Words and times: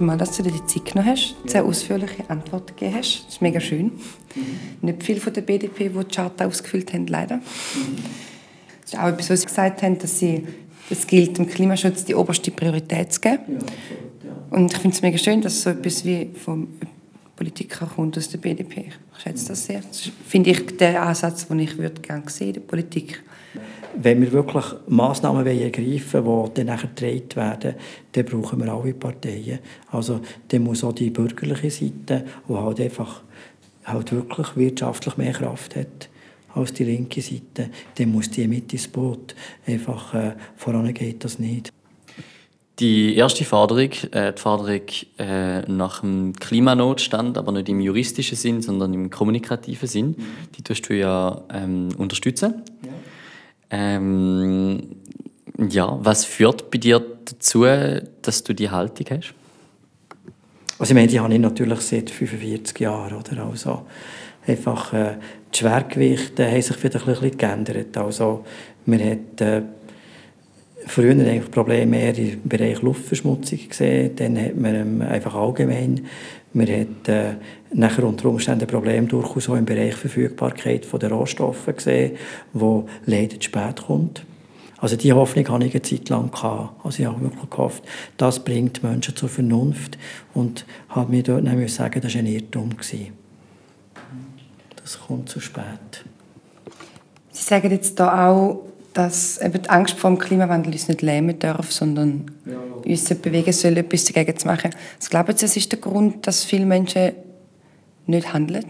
mal, 0.00 0.16
dass 0.16 0.36
du 0.36 0.42
dir 0.42 0.52
die 0.52 0.66
Zeit 0.66 0.84
genommen 0.84 1.10
hast, 1.10 1.34
sehr 1.46 1.64
ausführliche 1.64 2.28
Antworten 2.28 2.74
gegeben 2.74 2.96
hast. 2.96 3.24
Das 3.26 3.34
ist 3.34 3.42
mega 3.42 3.60
schön. 3.60 3.84
Mhm. 3.84 4.42
Nicht 4.82 5.02
viel 5.02 5.20
von 5.20 5.32
der 5.32 5.42
BDP, 5.42 5.88
die 5.88 5.98
die 5.98 6.14
Charta 6.14 6.46
ausgefüllt 6.46 6.92
haben, 6.92 7.06
leider. 7.06 7.40
Das 8.82 8.92
ist 8.92 8.98
auch 8.98 9.08
etwas, 9.08 9.30
was 9.30 9.40
sie 9.40 9.46
gesagt 9.46 9.82
haben, 9.82 9.98
dass 9.98 10.18
sie 10.18 10.46
es 10.90 11.06
gilt, 11.06 11.36
dem 11.38 11.46
Klimaschutz 11.46 12.04
die 12.04 12.14
oberste 12.14 12.50
Priorität 12.50 13.12
zu 13.12 13.20
geben. 13.20 13.58
Und 14.50 14.72
ich 14.72 14.78
finde 14.78 14.96
es 14.96 15.02
mega 15.02 15.18
schön, 15.18 15.42
dass 15.42 15.62
so 15.62 15.70
etwas 15.70 16.04
wie 16.04 16.30
vom 16.32 16.68
Politiker 17.36 17.86
kommt 17.86 18.16
aus 18.16 18.28
der 18.30 18.38
BDP. 18.38 18.86
Ich 19.16 19.22
schätze 19.22 19.48
das 19.48 19.66
sehr. 19.66 19.80
Das 19.80 20.10
finde 20.26 20.50
ich 20.50 20.76
der 20.76 21.02
Ansatz, 21.02 21.46
den 21.46 21.60
ich 21.60 21.76
würde 21.78 22.00
gerne 22.00 22.28
sehen 22.28 22.48
in 22.48 22.54
der 22.54 22.60
Politik. 22.60 23.22
Wenn 23.96 24.20
wir 24.20 24.32
wirklich 24.32 24.64
Massnahmen 24.86 25.46
ergreifen 25.46 26.24
wollen, 26.24 26.50
die 26.50 26.54
dann 26.54 26.66
nachher 26.66 26.88
getragen 26.88 27.34
werden, 27.34 27.74
dann 28.12 28.24
brauchen 28.24 28.62
wir 28.62 28.72
alle 28.72 28.94
Parteien. 28.94 29.58
Also 29.90 30.20
dann 30.48 30.62
muss 30.62 30.84
auch 30.84 30.92
die 30.92 31.10
bürgerliche 31.10 31.70
Seite, 31.70 32.24
die 32.48 32.54
halt 32.54 32.80
einfach 32.80 33.22
halt 33.84 34.12
wirklich 34.12 34.56
wirtschaftlich 34.56 35.16
mehr 35.16 35.32
Kraft 35.32 35.76
hat 35.76 36.08
als 36.54 36.72
die 36.72 36.84
linke 36.84 37.20
Seite, 37.20 37.70
dann 37.96 38.12
muss 38.12 38.30
die 38.30 38.46
mit 38.46 38.72
ins 38.72 38.88
Boot. 38.88 39.34
Einfach 39.66 40.14
äh, 40.14 40.32
voran 40.56 40.92
geht 40.92 41.24
das 41.24 41.38
nicht. 41.38 41.72
Die 42.78 43.16
erste 43.16 43.44
Forderung, 43.44 43.90
äh, 44.12 44.32
die 44.32 44.40
Forderung 44.40 44.82
äh, 45.18 45.62
nach 45.62 46.00
dem 46.00 46.32
Klimanotstand, 46.34 47.36
aber 47.36 47.52
nicht 47.52 47.68
im 47.68 47.80
juristischen 47.80 48.36
Sinn, 48.36 48.62
sondern 48.62 48.94
im 48.94 49.10
kommunikativen 49.10 49.88
Sinn, 49.88 50.06
mhm. 50.10 50.24
die 50.56 50.62
tust 50.62 50.88
du 50.88 50.94
ja 50.94 51.42
ähm, 51.52 51.88
unterstützen. 51.98 52.62
Ja. 52.84 52.90
Ähm, 53.70 54.96
ja, 55.58 55.98
was 56.00 56.24
führt 56.24 56.70
bei 56.70 56.78
dir 56.78 57.00
dazu, 57.24 57.64
dass 58.22 58.44
du 58.44 58.54
die 58.54 58.70
Haltung 58.70 59.06
hast? 59.10 59.34
Also 60.78 60.92
ich 60.92 60.94
meine, 60.94 61.08
die 61.08 61.18
habe 61.18 61.32
ich 61.32 61.40
natürlich 61.40 61.80
seit 61.80 62.10
45 62.10 62.78
Jahren. 62.80 63.16
Oder? 63.16 63.44
Also 63.44 63.86
einfach, 64.46 64.92
äh, 64.92 65.16
die 65.52 65.58
Schwergewichte 65.58 66.46
haben 66.46 66.62
sich 66.62 66.82
wieder 66.84 67.00
ein 67.00 67.06
bisschen 67.06 67.36
geändert. 67.36 67.96
Also 67.96 68.44
man 68.86 69.00
hat 69.00 69.40
äh, 69.40 69.62
früher 70.88 71.12
eigentlich 71.12 71.50
Probleme 71.50 71.86
mehr 71.86 72.16
im 72.16 72.48
Bereich 72.48 72.82
Luftverschmutzung 72.82 73.68
gesehen, 73.68 74.16
dann 74.16 74.38
hat 74.38 74.56
man 74.56 74.74
ähm, 74.74 75.02
einfach 75.02 75.34
allgemein, 75.34 76.06
man 76.52 76.66
hat 76.66 77.08
äh, 77.08 77.34
nachher 77.72 78.04
unter 78.04 78.28
Umständen 78.28 78.66
Probleme 78.66 79.06
durchaus 79.06 79.48
auch 79.48 79.56
im 79.56 79.64
Bereich 79.64 79.94
Verfügbarkeit 79.94 80.86
der 81.00 81.12
Rohstoffe 81.12 81.66
gesehen, 81.66 82.16
wo 82.52 82.88
leider 83.06 83.38
zu 83.38 83.44
spät 83.44 83.82
kommt. 83.86 84.24
Also 84.78 84.96
die 84.96 85.12
Hoffnung 85.12 85.48
hatte 85.48 85.66
ich 85.66 85.74
eine 85.74 85.82
Zeit 85.82 86.08
lang. 86.08 86.30
Also 86.84 87.00
ich 87.00 87.06
habe 87.06 87.20
wirklich 87.20 87.50
gehofft, 87.50 87.84
das 88.16 88.44
bringt 88.44 88.82
Menschen 88.82 89.16
zur 89.16 89.28
Vernunft 89.28 89.98
und 90.34 90.64
habe 90.88 91.10
mir 91.10 91.22
dort 91.22 91.46
dann 91.46 91.68
sagen, 91.68 92.00
das 92.00 92.14
war 92.14 92.20
ein 92.20 92.26
Irrtum. 92.26 92.70
Das 94.76 95.00
kommt 95.00 95.28
zu 95.28 95.40
spät. 95.40 96.04
Sie 97.30 97.42
sagen 97.42 97.70
jetzt 97.70 97.98
da 97.98 98.30
auch, 98.30 98.67
dass 98.98 99.38
eben 99.38 99.62
die 99.62 99.70
Angst 99.70 99.96
vor 99.96 100.10
dem 100.10 100.18
Klimawandel 100.18 100.72
uns 100.72 100.88
nicht 100.88 101.02
lähmen 101.02 101.38
darf, 101.38 101.70
sondern 101.70 102.32
ja. 102.44 102.56
uns 102.84 103.04
bewegen 103.14 103.52
soll, 103.52 103.76
etwas 103.76 104.04
dagegen 104.04 104.36
zu 104.36 104.48
machen. 104.48 104.72
Was 104.98 105.08
glauben 105.08 105.36
Sie, 105.36 105.46
das 105.46 105.56
ist 105.56 105.70
der 105.70 105.78
Grund, 105.78 106.26
dass 106.26 106.44
viele 106.44 106.66
Menschen 106.66 107.12
nicht 108.06 108.32
handeln? 108.32 108.64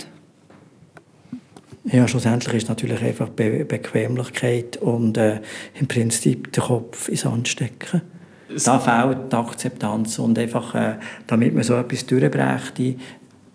Ja, 1.85 2.07
schlussendlich 2.07 2.57
ist 2.57 2.65
es 2.65 2.69
natürlich 2.69 3.03
einfach 3.03 3.31
Be 3.31 3.65
Bequemlichkeit 3.65 4.77
und 4.77 5.17
äh, 5.17 5.41
im 5.81 5.89
Prinzip 5.89 6.53
den 6.53 6.63
Kopf 6.63 7.09
ins 7.09 7.23
Sand 7.23 7.49
stecken. 7.49 8.03
Da 8.65 8.79
fehlt 8.79 9.33
die 9.33 9.37
Akzeptanz 9.37 10.19
und 10.19 10.39
einfach, 10.39 10.75
äh, 10.75 10.97
damit 11.27 11.55
man 11.55 11.63
so 11.63 11.75
etwas 11.75 12.05
durchbrächte, 12.05 12.97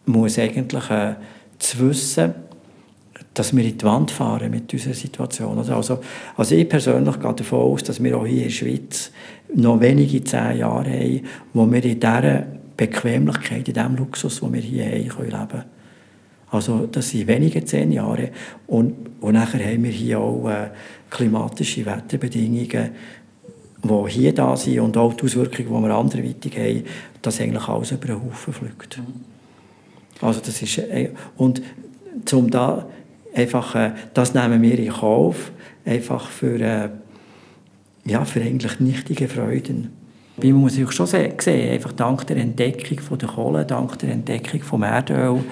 muss 0.07 0.39
eigentlich 0.39 0.89
äh, 0.89 1.13
zu 1.59 1.87
wissen, 1.87 2.33
dass 3.33 3.55
wir 3.55 3.63
in 3.63 3.77
die 3.77 3.85
Wand 3.85 4.11
fahren 4.11 4.51
mit 4.51 4.71
unserer 4.71 4.93
Situation. 4.93 5.57
Also, 5.57 5.99
also 6.37 6.55
ich 6.55 6.69
persönlich 6.69 7.19
gehe 7.19 7.33
davon 7.33 7.59
aus, 7.59 7.83
dass 7.83 8.03
wir 8.03 8.17
auch 8.17 8.25
hier 8.25 8.43
in 8.43 8.43
der 8.43 8.49
Schweiz 8.49 9.11
noch 9.55 9.79
wenige 9.79 10.23
zehn 10.23 10.57
Jahre 10.57 10.91
haben, 10.91 11.21
wo 11.53 11.71
wir 11.71 11.83
in 11.83 11.99
dieser 11.99 12.45
Bequemlichkeit, 12.77 13.67
in 13.67 13.73
diesem 13.73 13.95
Luxus, 13.95 14.39
den 14.39 14.53
wir 14.53 14.61
hier 14.61 14.85
haben, 14.85 15.09
können 15.09 15.29
leben 15.29 15.47
können. 15.47 15.63
Also 16.51 16.87
das 16.91 17.09
sind 17.09 17.27
wenige 17.27 17.65
zehn 17.65 17.91
Jahre. 17.91 18.29
Und, 18.67 18.93
und 19.21 19.33
nachher 19.33 19.65
haben 19.65 19.83
wir 19.83 19.91
hier 19.91 20.19
auch 20.19 20.47
äh, 20.49 20.69
klimatische 21.09 21.85
Wetterbedingungen, 21.85 22.91
die 23.83 24.11
hier 24.11 24.33
da 24.33 24.55
sind 24.55 24.79
und 24.79 24.95
auch 24.95 25.13
die 25.15 25.25
Auswirkungen, 25.25 25.83
die 25.83 25.87
wir 25.87 25.95
anderweitig 25.95 26.57
haben, 26.57 26.83
dass 27.21 27.41
eigentlich 27.41 27.67
alles 27.67 27.91
über 27.91 28.07
den 28.07 28.23
Haufen 28.23 28.53
fliegt. 28.53 29.01
Also 30.21 30.39
das 30.41 30.61
ist, 30.61 30.77
äh, 30.77 31.09
und 31.37 31.61
zum 32.25 32.51
da 32.51 32.85
einfach, 33.33 33.75
äh, 33.75 33.91
das 34.13 34.33
nehmen 34.33 34.61
wir 34.61 34.77
in 34.77 34.91
Kauf, 34.91 35.51
einfach 35.85 36.27
für, 36.27 36.59
äh, 36.59 36.89
ja, 38.05 38.25
für 38.25 38.41
eigentlich 38.41 38.79
nichtige 38.79 39.27
Freuden. 39.27 39.91
Wie 40.37 40.51
man 40.51 40.61
muss 40.61 40.73
sich 40.73 40.91
schon 40.91 41.05
sehen, 41.05 41.35
einfach 41.71 41.91
dank 41.91 42.25
der 42.27 42.37
Entdeckung 42.37 42.99
von 42.99 43.19
der 43.19 43.29
Kohle, 43.29 43.65
dank 43.65 43.99
der 43.99 44.11
Entdeckung 44.11 44.63
vom 44.63 44.83
Erdöl, 44.83 45.43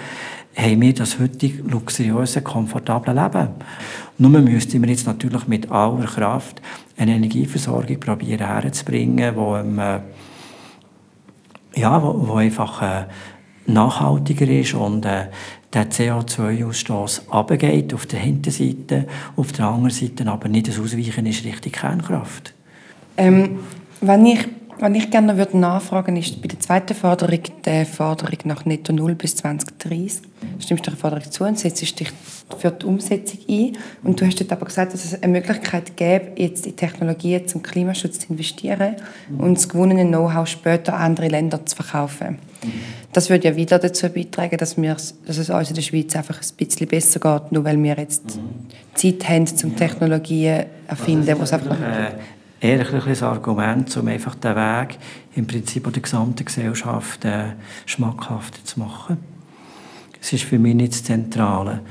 haben 0.56 0.82
wir 0.82 0.94
das 0.94 1.20
heutige 1.20 1.62
luxuriöse, 1.64 2.42
komfortable 2.42 3.14
Leben. 3.14 3.50
Nur 4.18 4.42
müssten 4.42 4.82
wir 4.82 4.90
jetzt 4.90 5.08
natürlich 5.08 5.48
mit 5.48 5.72
aller 5.72 6.06
Kraft 6.06 6.62
eine 6.98 7.16
Energieversorgung 7.16 8.00
probieren 8.00 8.48
herzubringen, 8.48 9.36
wo, 9.36 9.56
ähm, 9.56 9.80
ja, 11.76 12.04
wo, 12.04 12.28
wo 12.28 12.36
einfach 12.36 12.82
äh, 12.82 13.06
nachhaltiger 13.68 14.48
ist 14.48 14.74
und 14.74 15.06
äh, 15.06 15.28
der 15.74 15.90
CO2-Ausstoß 15.90 17.30
abgeht 17.30 17.94
auf 17.94 18.06
der 18.06 18.20
Hinterseite, 18.20 19.08
auf 19.36 19.52
der 19.52 19.66
anderen 19.66 19.92
Seite 19.92 20.28
aber 20.28 20.50
nicht 20.50 20.68
das 20.68 20.80
Ausweichen 20.80 21.26
ist 21.26 21.46
Richtung 21.46 21.72
Kernkraft. 21.72 22.54
Ähm, 23.18 23.60
wenn 24.02 24.26
ich 24.26 24.48
was 24.82 24.96
ich 24.96 25.12
gerne 25.12 25.38
würde 25.38 25.58
nachfragen 25.58 26.18
ist 26.18 26.42
bei 26.42 26.48
der 26.48 26.60
zweiten 26.60 26.96
Forderung, 26.96 27.40
der 27.66 27.86
Forderung 27.86 28.40
nach 28.46 28.66
Netto 28.66 28.92
Null 28.92 29.14
bis 29.14 29.36
2030. 29.36 30.22
Stimmst 30.60 30.88
du 30.88 30.90
der 30.90 31.00
Forderung 31.00 31.30
zu 31.30 31.44
und 31.44 31.60
setzt 31.60 31.82
dich 31.82 32.12
für 32.58 32.72
die 32.72 32.86
Umsetzung 32.88 33.40
ein? 33.48 33.78
Und 34.04 34.20
du 34.20 34.26
hast 34.26 34.40
dort 34.40 34.52
aber 34.52 34.66
gesagt, 34.66 34.94
dass 34.94 35.06
es 35.06 35.22
eine 35.22 35.34
Möglichkeit 35.34 35.96
gäbe, 35.96 36.32
jetzt 36.42 36.66
in 36.66 36.76
Technologien 36.76 37.48
zum 37.48 37.62
Klimaschutz 37.62 38.20
zu 38.20 38.32
investieren 38.32 38.96
und 39.38 39.56
das 39.56 39.70
gewonnene 39.70 40.06
Know-how 40.06 40.48
später 40.48 40.96
an 40.96 41.12
andere 41.12 41.28
Länder 41.28 41.64
zu 41.64 41.76
verkaufen. 41.76 42.40
Das 43.14 43.30
würde 43.30 43.50
ja 43.50 43.56
wieder 43.56 43.78
dazu 43.78 44.10
beitragen, 44.10 44.58
dass, 44.58 44.78
wir, 44.78 44.96
dass 44.96 45.38
es 45.38 45.50
uns 45.50 45.70
in 45.70 45.76
der 45.76 45.82
Schweiz 45.84 46.16
einfach 46.16 46.40
ein 46.42 46.56
bisschen 46.58 46.88
besser 46.88 47.20
geht, 47.20 47.52
nur 47.52 47.64
weil 47.66 47.82
wir 47.82 47.98
jetzt 47.98 48.40
Zeit 48.96 49.30
haben, 49.30 49.46
um 49.64 49.76
Technologien 49.76 50.66
erfinden, 50.88 51.30
also 51.30 51.44
es 51.44 51.54
einfach 51.54 51.80
äh, 51.80 52.12
eher 52.62 52.80
ein, 52.80 53.02
ein 53.02 53.24
Argument, 53.24 53.98
um 53.98 54.08
einfach 54.08 54.36
den 54.36 54.56
Weg 54.56 54.98
im 55.36 55.48
Prinzip 55.48 55.92
der 55.92 56.02
gesamten 56.02 56.46
Gesellschaft 56.46 57.26
äh, 57.26 57.54
schmackhafter 57.86 58.64
zu 58.64 58.80
machen. 58.80 59.18
Es 60.22 60.32
ist 60.32 60.44
für 60.44 60.60
mich 60.60 60.76
nicht 60.76 60.94
das 60.94 61.04
Zentrale. 61.04 61.82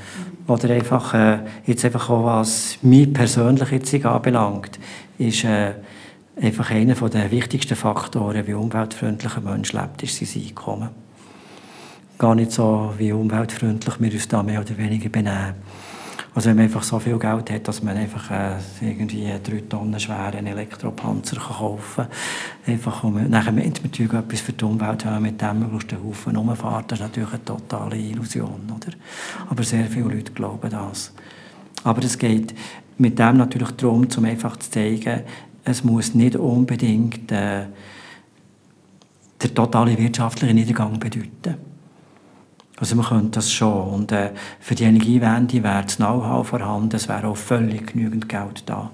Oder 0.47 0.69
einfach, 0.73 1.13
äh, 1.13 1.39
jetzt 1.65 1.83
einfach 1.83 2.09
auch, 2.09 2.23
was 2.23 2.77
mich 2.81 3.13
persönlich 3.13 3.71
jetzt 3.71 3.93
anbelangt, 4.05 4.79
ist 5.17 5.43
äh, 5.43 5.73
einfach 6.41 6.71
einer 6.71 6.95
der 6.95 7.31
wichtigsten 7.31 7.75
Faktoren, 7.75 8.47
wie 8.47 8.53
umweltfreundlich 8.53 9.35
ein 9.37 9.43
Mensch 9.43 9.73
lebt, 9.73 10.03
ist 10.03 10.17
sein 10.17 10.43
Einkommen. 10.43 10.89
Gar 12.17 12.35
nicht 12.35 12.51
so, 12.51 12.93
wie 12.97 13.11
umweltfreundlich 13.11 13.99
wir 13.99 14.13
uns 14.13 14.27
da 14.27 14.41
mehr 14.41 14.61
oder 14.61 14.77
weniger 14.77 15.09
benehmen. 15.09 15.55
Also 16.33 16.49
wenn 16.49 16.55
man 16.55 16.65
einfach 16.65 16.83
so 16.83 16.97
viel 16.97 17.19
Geld 17.19 17.51
hat, 17.51 17.67
dass 17.67 17.83
man 17.83 17.97
einfach 17.97 18.31
äh, 18.31 18.55
irgendwie 18.79 19.25
einen 19.25 19.43
drei 19.43 19.61
Tonnen 19.67 19.99
schweren 19.99 20.47
Elektropanzer 20.47 21.35
kann 21.35 21.57
kaufen 21.57 22.05
kann. 22.05 22.73
Einfach, 22.73 23.03
um, 23.03 23.29
nachher 23.29 23.51
meint 23.51 23.81
man 23.81 23.91
natürlich 23.91 24.13
etwas 24.13 24.39
für 24.39 24.53
die 24.53 24.63
Umwelt, 24.63 25.03
wenn 25.03 25.13
man 25.13 25.23
mit 25.23 25.41
dem 25.41 25.59
möglichst 25.59 25.93
einen 25.93 26.03
Haufen 26.05 26.35
rumfährt. 26.37 26.91
Das 26.91 26.99
ist 26.99 27.03
natürlich 27.05 27.33
eine 27.33 27.43
totale 27.43 27.97
Illusion. 27.97 28.61
Oder? 28.73 28.95
Aber 29.49 29.63
sehr 29.63 29.85
viele 29.87 30.05
Leute 30.05 30.31
glauben 30.31 30.69
das. 30.69 31.13
Aber 31.83 32.01
es 32.01 32.17
geht 32.17 32.55
mit 32.97 33.19
dem 33.19 33.37
natürlich 33.37 33.71
darum, 33.71 34.07
um 34.15 34.25
einfach 34.25 34.55
zu 34.55 34.71
zeigen, 34.71 35.23
es 35.65 35.83
muss 35.83 36.15
nicht 36.15 36.37
unbedingt 36.37 37.29
äh, 37.31 37.65
der 39.41 39.53
totale 39.53 39.97
wirtschaftliche 39.97 40.53
Niedergang 40.53 40.97
bedeuten. 40.97 41.70
Also 42.81 42.95
man 42.95 43.05
könnte 43.05 43.29
das 43.35 43.53
schon. 43.53 43.89
Und 43.89 44.11
äh, 44.11 44.31
für 44.59 44.73
die 44.73 44.85
Energiewende 44.85 45.61
wäre 45.61 45.83
das 45.83 45.97
Know-how 45.97 46.47
vorhanden, 46.47 46.95
es 46.95 47.07
wäre 47.07 47.27
auch 47.27 47.37
völlig 47.37 47.93
genügend 47.93 48.27
Geld 48.27 48.63
da, 48.65 48.89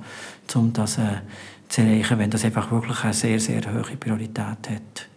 um 0.55 0.73
das 0.73 0.97
äh, 0.97 1.21
zu 1.69 1.81
erreichen, 1.81 2.19
wenn 2.19 2.29
das 2.29 2.43
einfach 2.43 2.69
wirklich 2.69 3.01
eine 3.05 3.13
sehr, 3.13 3.39
sehr 3.39 3.61
hohe 3.73 3.95
Priorität 3.95 4.37
hat. 4.39 5.07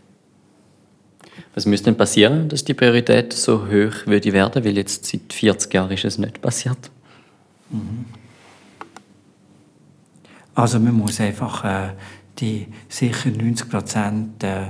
Was 1.53 1.67
müsste 1.67 1.87
denn 1.87 1.97
passieren, 1.97 2.49
dass 2.49 2.65
die 2.65 2.75
Priorität 2.75 3.33
so 3.33 3.67
hoch 3.67 4.07
würde 4.07 4.33
werden? 4.33 4.65
Weil 4.65 4.77
jetzt 4.77 5.05
seit 5.05 5.33
40 5.33 5.75
Jahren 5.75 5.91
ist 5.91 6.05
es 6.05 6.19
nicht 6.19 6.41
passiert. 6.41 6.93
Mhm. 7.71 8.05
Also 10.55 10.79
man 10.79 10.95
muss 10.95 11.21
einfach 11.21 11.65
äh, 11.65 11.89
die 12.39 12.69
sicher 12.89 13.31
90 13.31 13.69
Prozent 13.69 14.45
äh, 14.45 14.67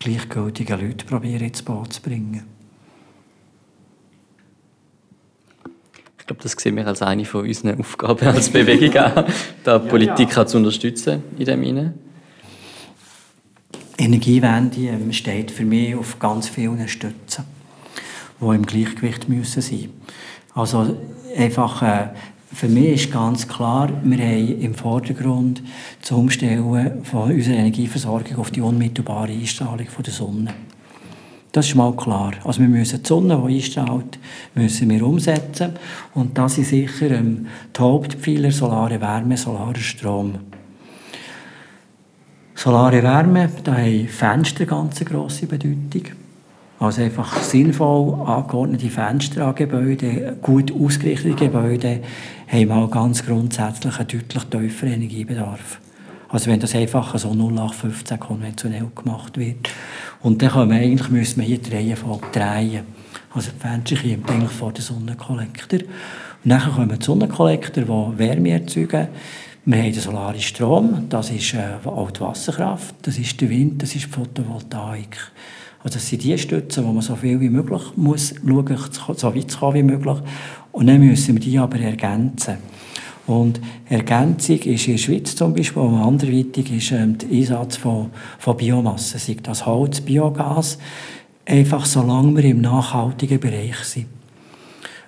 gleichgültigen 0.00 0.80
Leute 0.80 1.06
probieren 1.06 1.44
ins 1.44 1.62
Boot 1.62 1.92
zu 1.92 2.02
bringen. 2.02 2.55
Ich 6.26 6.28
glaube, 6.28 6.42
das 6.42 6.60
sehen 6.60 6.74
wir 6.74 6.84
als 6.88 7.02
eine 7.02 7.24
von 7.24 7.46
unseren 7.46 7.78
Aufgaben 7.78 8.26
als 8.26 8.50
Bewegung 8.50 9.00
an, 9.00 9.26
da 9.62 9.78
die 9.78 9.88
Politik 9.88 10.34
ja. 10.34 10.44
zu 10.44 10.56
unterstützen 10.56 11.22
in 11.38 11.44
dem 11.44 11.62
Sinne. 11.62 11.94
Energiewende 13.96 14.88
ähm, 14.88 15.12
steht 15.12 15.52
für 15.52 15.64
mich 15.64 15.94
auf 15.94 16.18
ganz 16.18 16.48
vielen 16.48 16.88
Stützen, 16.88 17.44
die 18.40 18.44
im 18.44 18.66
Gleichgewicht 18.66 19.28
müssen 19.28 19.62
sein 19.62 19.90
Also 20.52 20.96
einfach, 21.36 21.82
äh, 21.82 22.08
für 22.52 22.66
mich 22.66 23.04
ist 23.04 23.12
ganz 23.12 23.46
klar, 23.46 23.88
wir 24.02 24.18
haben 24.18 24.60
im 24.60 24.74
Vordergrund 24.74 25.62
das 26.00 26.10
Umstellen 26.10 27.04
von 27.04 27.30
unserer 27.30 27.54
Energieversorgung 27.54 28.38
auf 28.38 28.50
die 28.50 28.62
unmittelbare 28.62 29.30
Einstrahlung 29.30 29.86
von 29.86 30.02
der 30.02 30.12
Sonne. 30.12 30.54
Das 31.56 31.68
ist 31.68 31.74
mal 31.74 31.96
klar. 31.96 32.32
Also 32.44 32.60
wir 32.60 32.68
müssen 32.68 33.02
die 33.02 33.08
Sonne, 33.08 33.42
die 33.48 33.54
einstrahlt, 33.54 34.18
müssen 34.54 34.90
wir 34.90 35.06
umsetzen. 35.06 35.72
Und 36.12 36.36
das 36.36 36.58
ist 36.58 36.68
sicher 36.68 37.10
ähm, 37.12 37.46
die 37.74 37.80
Hauptpfeiler 37.80 38.50
solare 38.50 39.00
Wärme, 39.00 39.38
solarer 39.38 39.76
Strom. 39.76 40.34
Solare 42.54 43.02
Wärme, 43.02 43.48
da 43.64 43.74
haben 43.74 44.06
Fenster 44.06 44.66
ganz 44.66 45.00
eine 45.00 45.08
grosse 45.08 45.46
Bedeutung. 45.46 46.12
Also 46.78 47.00
einfach 47.00 47.40
sinnvoll 47.40 48.26
angeordnete 48.26 48.90
Fenster 48.90 49.46
an 49.46 49.54
Gebäuden, 49.54 50.38
gut 50.42 50.70
ausgerichtete 50.70 51.46
Gebäude 51.46 52.00
haben 52.48 52.68
mal 52.68 52.86
ganz 52.88 53.24
grundsätzlich 53.24 53.98
einen 53.98 54.08
deutlich 54.08 54.44
tieferen 54.44 54.92
Energiebedarf. 54.92 55.80
Also 56.28 56.50
wenn 56.50 56.60
das 56.60 56.74
einfach 56.74 57.16
so 57.18 57.30
0815 57.30 58.18
konventionell 58.18 58.90
gemacht 58.94 59.38
wird. 59.38 59.70
Und 60.22 60.42
dann 60.42 60.50
kann 60.50 60.68
man 60.68 60.78
eigentlich, 60.78 61.08
müssen 61.08 61.40
wir 61.40 61.46
hier 61.46 61.58
die 61.58 61.74
Reihenfolge 61.74 62.26
drehen. 62.32 62.84
Also 63.32 63.50
die 63.50 63.60
Fenster 63.60 63.96
kommen 63.96 64.24
eigentlich 64.26 64.50
vor 64.50 64.72
den 64.72 64.82
Sonnenkollektor. 64.82 65.80
Und 65.80 66.50
dann 66.50 66.72
kommen 66.72 66.98
die 66.98 67.04
Sonnenkollektor, 67.04 67.84
die 67.84 68.18
Wärme 68.18 68.50
erzeugen. 68.50 69.08
Wir 69.68 69.78
haben 69.78 69.92
den 69.92 70.00
solaren 70.00 70.40
Strom, 70.40 71.08
das 71.08 71.30
ist 71.30 71.54
äh, 71.54 71.74
auch 71.84 72.12
die 72.12 72.20
Wasserkraft, 72.20 72.94
das 73.02 73.18
ist 73.18 73.40
der 73.40 73.50
Wind, 73.50 73.82
das 73.82 73.96
ist 73.96 74.04
die 74.04 74.10
Photovoltaik. 74.10 75.16
Also 75.82 75.98
das 75.98 76.08
sind 76.08 76.22
die 76.22 76.38
Stützen, 76.38 76.84
wo 76.84 76.92
man 76.92 77.02
so 77.02 77.16
viel 77.16 77.40
wie 77.40 77.50
möglich 77.50 77.82
muss 77.96 78.32
schauen, 78.46 79.16
so 79.16 79.34
weit 79.34 79.50
zu 79.50 79.58
kommen 79.58 79.74
wie 79.74 79.82
möglich. 79.82 80.18
Und 80.70 80.86
dann 80.86 81.00
müssen 81.00 81.34
wir 81.34 81.40
die 81.40 81.58
aber 81.58 81.80
ergänzen. 81.80 82.58
Und 83.26 83.60
Ergänzung 83.88 84.58
ist 84.58 84.86
in 84.86 84.94
der 84.94 84.98
Schweiz 84.98 85.34
zum 85.34 85.52
Beispiel, 85.52 85.82
und 85.82 85.96
anderweitig 85.96 86.72
ist 86.72 86.92
ähm, 86.92 87.18
der 87.18 87.28
Einsatz 87.28 87.76
von, 87.76 88.10
von 88.38 88.56
Biomasse, 88.56 89.18
sei 89.18 89.36
das 89.42 89.66
Holz, 89.66 90.00
Biogas, 90.00 90.78
einfach 91.44 91.84
solange 91.86 92.36
wir 92.36 92.44
im 92.44 92.60
nachhaltigen 92.60 93.40
Bereich 93.40 93.78
sind. 93.78 94.06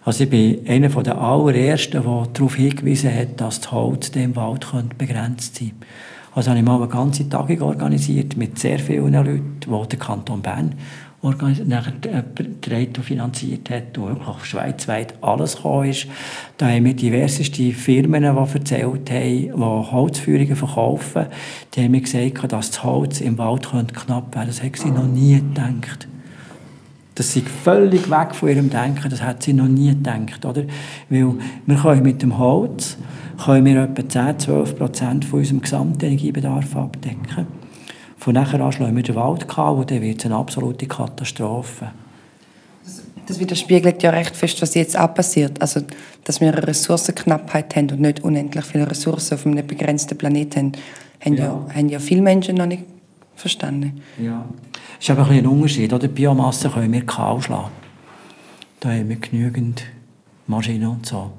Also 0.04 0.24
ich 0.24 0.30
bin 0.30 0.66
einer 0.66 0.88
der 0.88 1.18
allerersten, 1.18 2.02
der 2.02 2.28
darauf 2.32 2.54
hingewiesen 2.56 3.14
hat, 3.14 3.40
dass 3.40 3.60
das 3.60 3.72
Holz 3.72 4.08
im 4.10 4.34
Wald 4.36 4.66
begrenzt 4.96 5.56
sein 5.56 5.68
könnte. 5.68 5.86
Also 6.34 6.50
habe 6.50 6.60
ich 6.60 6.64
mal 6.64 6.76
eine 6.76 6.88
ganze 6.88 7.28
Tagung 7.28 7.60
organisiert 7.62 8.36
mit 8.36 8.58
sehr 8.58 8.78
vielen 8.78 9.12
Leuten, 9.12 9.58
die 9.60 9.88
der 9.88 9.98
Kanton 9.98 10.40
Bern 10.40 10.74
nachher 11.20 11.92
gedreht 12.34 12.96
und 12.96 13.04
finanziert 13.04 13.70
hat 13.70 13.98
und 13.98 14.08
wirklich 14.08 14.44
schweizweit 14.44 15.14
alles 15.20 15.56
gekommen 15.56 15.90
ist. 15.90 16.06
Da 16.58 16.68
haben 16.68 16.84
wir 16.84 16.94
diverseste 16.94 17.72
Firmen, 17.72 18.22
die 18.22 18.54
erzählt 18.54 19.10
haben, 19.10 19.10
die 19.10 19.52
Holzführungen 19.52 20.54
verkaufen. 20.54 21.26
Die 21.74 21.82
haben 21.82 21.90
mir 21.90 22.02
gesagt, 22.02 22.52
dass 22.52 22.70
das 22.70 22.84
Holz 22.84 23.20
im 23.20 23.36
Wald 23.36 23.68
knapp 23.68 23.96
werden 24.06 24.30
könnte. 24.32 24.46
Das 24.46 24.62
hätten 24.62 24.76
sie 24.76 24.90
noch 24.90 25.06
nie 25.06 25.34
gedacht. 25.36 26.06
Das 27.16 27.34
ist 27.34 27.48
völlig 27.48 28.08
weg 28.08 28.32
von 28.32 28.48
ihrem 28.48 28.70
Denken, 28.70 29.10
das 29.10 29.20
hat 29.20 29.42
sie 29.42 29.52
noch 29.52 29.66
nie 29.66 29.88
gedacht. 29.88 30.44
Oder? 30.44 30.62
Weil 31.10 31.34
wir 31.66 31.76
können 31.76 32.02
mit 32.04 32.22
dem 32.22 32.38
Holz 32.38 32.96
können 33.44 33.66
wir 33.66 33.82
etwa 33.82 34.08
10, 34.08 34.38
12 34.38 34.76
Prozent 34.78 35.24
von 35.24 35.40
unserem 35.40 35.60
Gesamtenergiebedarf 35.60 36.76
abdecken. 36.76 37.67
Von 38.18 38.34
nachher 38.34 38.60
an 38.60 38.72
schlagen 38.72 38.96
wir 38.96 39.02
den 39.02 39.14
Wald 39.14 39.48
kahl 39.48 39.74
und 39.74 39.90
dann 39.90 40.02
wird 40.02 40.18
es 40.18 40.26
eine 40.26 40.36
absolute 40.36 40.86
Katastrophe. 40.86 41.92
Das 43.26 43.38
widerspiegelt 43.38 44.02
ja 44.02 44.10
recht 44.10 44.34
fest, 44.34 44.60
was 44.62 44.74
jetzt 44.74 44.98
auch 44.98 45.12
passiert. 45.12 45.60
Also, 45.60 45.82
dass 46.24 46.40
wir 46.40 46.48
eine 46.48 46.66
Ressourcenknappheit 46.66 47.76
haben 47.76 47.90
und 47.90 48.00
nicht 48.00 48.24
unendlich 48.24 48.64
viele 48.64 48.90
Ressourcen 48.90 49.34
auf 49.34 49.46
einem 49.46 49.66
begrenzten 49.66 50.16
Planeten 50.16 50.58
haben, 50.58 50.72
haben 51.24 51.34
ja. 51.34 51.44
ja, 51.44 51.74
haben 51.74 51.88
ja 51.88 51.98
viele 51.98 52.22
Menschen 52.22 52.56
noch 52.56 52.66
nicht 52.66 52.84
verstanden. 53.36 54.02
Ja. 54.18 54.46
Es 54.98 55.08
ist 55.08 55.10
aber 55.10 55.28
ein, 55.28 55.38
ein 55.38 55.46
Unterschied. 55.46 55.92
Oder? 55.92 56.08
Biomasse 56.08 56.70
können 56.70 56.92
wir 56.92 57.04
kahl 57.06 57.40
schlagen. 57.40 57.70
Da 58.80 58.90
haben 58.90 59.08
wir 59.08 59.16
genügend 59.16 59.84
Maschinen 60.46 60.88
und 60.88 61.06
so. 61.06 61.30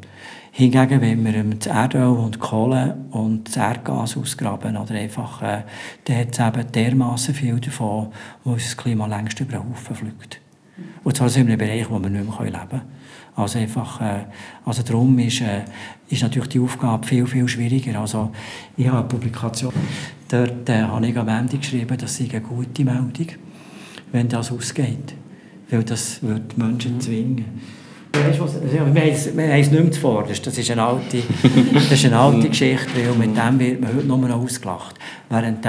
Hingegen, 0.52 1.02
wenn 1.02 1.26
wir 1.26 1.44
das 1.44 1.68
Erdöl 1.68 2.08
und 2.08 2.40
Kohle 2.40 2.98
und 3.12 3.48
das 3.48 3.58
Erdgas 3.58 4.18
ausgraben, 4.18 4.76
oder 4.78 4.96
einfach, 4.96 5.42
äh, 5.42 5.64
dann 6.06 6.18
hat 6.18 6.32
es 6.32 6.40
eben 6.40 6.72
dermassen 6.72 7.34
viel 7.34 7.60
davon, 7.60 8.08
wo 8.44 8.52
unser 8.52 8.76
Klima 8.76 9.06
längst 9.06 9.40
über 9.40 9.54
den 9.54 9.70
Haufen 9.70 9.96
fliegt. 9.96 10.42
Und 11.04 11.16
zwar 11.16 11.34
in 11.36 11.48
einem 11.48 11.58
Bereich, 11.58 11.90
wo 11.90 12.00
wir 12.00 12.10
nicht 12.10 12.26
mehr 12.26 12.46
leben 12.46 12.70
können. 12.70 12.82
Also 13.36 13.60
einfach, 13.60 14.02
äh, 14.02 14.26
also 14.66 14.84
darum 14.84 15.18
ist, 15.20 15.42
äh, 15.42 15.64
ist 16.10 16.24
natürlich 16.24 16.50
die 16.50 16.60
Aufgabe 16.60 17.08
viel, 17.08 17.26
viel 17.26 17.48
schwieriger. 17.48 18.00
Also 18.00 18.32
ich 18.76 18.88
habe 18.88 19.00
eine 19.00 19.08
Publikation, 19.08 19.74
dort 20.28 20.68
äh, 20.68 20.82
habe 20.82 21.08
ich 21.08 21.18
am 21.18 21.28
Ende 21.28 21.58
geschrieben, 21.58 21.98
das 21.98 22.18
sei 22.18 22.28
eine 22.30 22.42
gute 22.42 22.84
Meldung, 22.84 23.28
wenn 24.12 24.28
das 24.28 24.52
ausgeht. 24.52 25.14
Weil 25.70 25.84
das 25.84 26.22
würde 26.22 26.42
die 26.54 26.62
Menschen 26.62 27.00
zwingen. 27.00 27.46
Weißt, 28.12 28.40
was, 28.40 28.56
haben 28.56 28.96
es 28.96 29.26
nicht 29.72 29.72
mehr 29.72 29.92
zuvorderst. 29.92 30.46
Das 30.46 30.58
ist 30.58 30.72
eine 30.72 30.84
alte, 30.84 31.22
das 31.74 31.92
ist 31.92 32.06
eine 32.06 32.18
alte 32.18 32.50
Geschichte, 32.50 32.88
weil 32.96 33.28
mit 33.28 33.38
dem 33.38 33.60
wird 33.60 33.82
man 33.82 33.96
heute 33.96 34.08
nur 34.08 34.18
noch 34.18 34.42
ausgelacht. 34.42 34.96
Während 35.30 35.66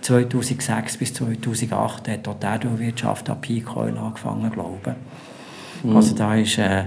2006 0.00 0.96
bis 0.96 1.14
2008 1.14 2.08
hat 2.08 2.28
auch 2.28 2.36
die 2.38 2.46
Erdölwirtschaft 2.46 3.30
an 3.30 3.40
Peak 3.40 3.76
Oil 3.76 3.96
angefangen, 3.96 4.50
glaube 4.50 4.78
ich. 4.84 5.84
Mhm. 5.84 5.96
Also 5.96 6.14
da 6.14 6.34
ist, 6.34 6.58
äh, 6.58 6.84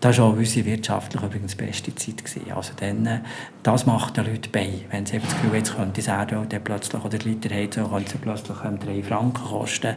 das 0.00 0.18
war 0.18 0.26
auch 0.26 0.36
unsere 0.36 0.64
wirtschaftlich 0.64 1.22
übrigens 1.22 1.54
beste 1.54 1.94
Zeit. 1.94 2.24
Gewesen. 2.24 2.52
Also 2.54 2.72
dann, 2.76 3.06
äh, 3.06 3.20
das 3.62 3.84
macht 3.84 4.16
den 4.16 4.26
Leuten 4.26 4.50
bei. 4.50 4.70
Wenn 4.90 5.04
sie 5.04 5.18
das 5.18 5.28
Gefühl 5.28 5.54
jetzt 5.58 5.76
könnte 5.76 6.00
das 6.00 6.08
Erdöl 6.08 6.46
dann 6.48 6.64
plötzlich, 6.64 7.04
oder 7.04 7.18
die 7.18 7.28
Liter 7.28 7.54
Heizung 7.54 7.90
könnte 7.90 8.18
plötzlich 8.18 8.56
ähm, 8.64 8.78
3 8.78 9.02
Franken 9.02 9.44
kosten, 9.44 9.96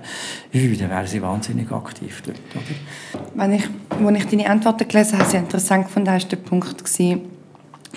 ui, 0.53 0.77
dann 0.77 0.89
wären 0.89 1.07
sie 1.07 1.21
wahnsinnig 1.21 1.71
aktiv. 1.71 2.21
Dort, 2.25 2.37
oder? 2.53 3.23
Wenn 3.35 3.53
ich, 3.53 3.63
als 3.89 4.17
ich 4.17 4.25
deine 4.25 4.49
Antworten 4.49 4.87
gelesen 4.87 5.19
habe, 5.19 5.29
sehr 5.29 5.39
interessant 5.39 5.87
gefunden, 5.87 6.09
war 6.09 6.19
der 6.19 6.37
Punkt, 6.37 6.83
gewesen, 6.83 7.21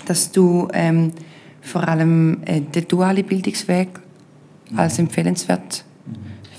dass 0.07 0.31
du 0.31 0.69
ähm, 0.73 1.13
vor 1.61 1.87
allem 1.89 2.43
äh, 2.45 2.61
den 2.61 2.87
dualen 2.87 3.25
Bildungsweg 3.25 3.89
als 4.77 4.99
empfehlenswert 4.99 5.85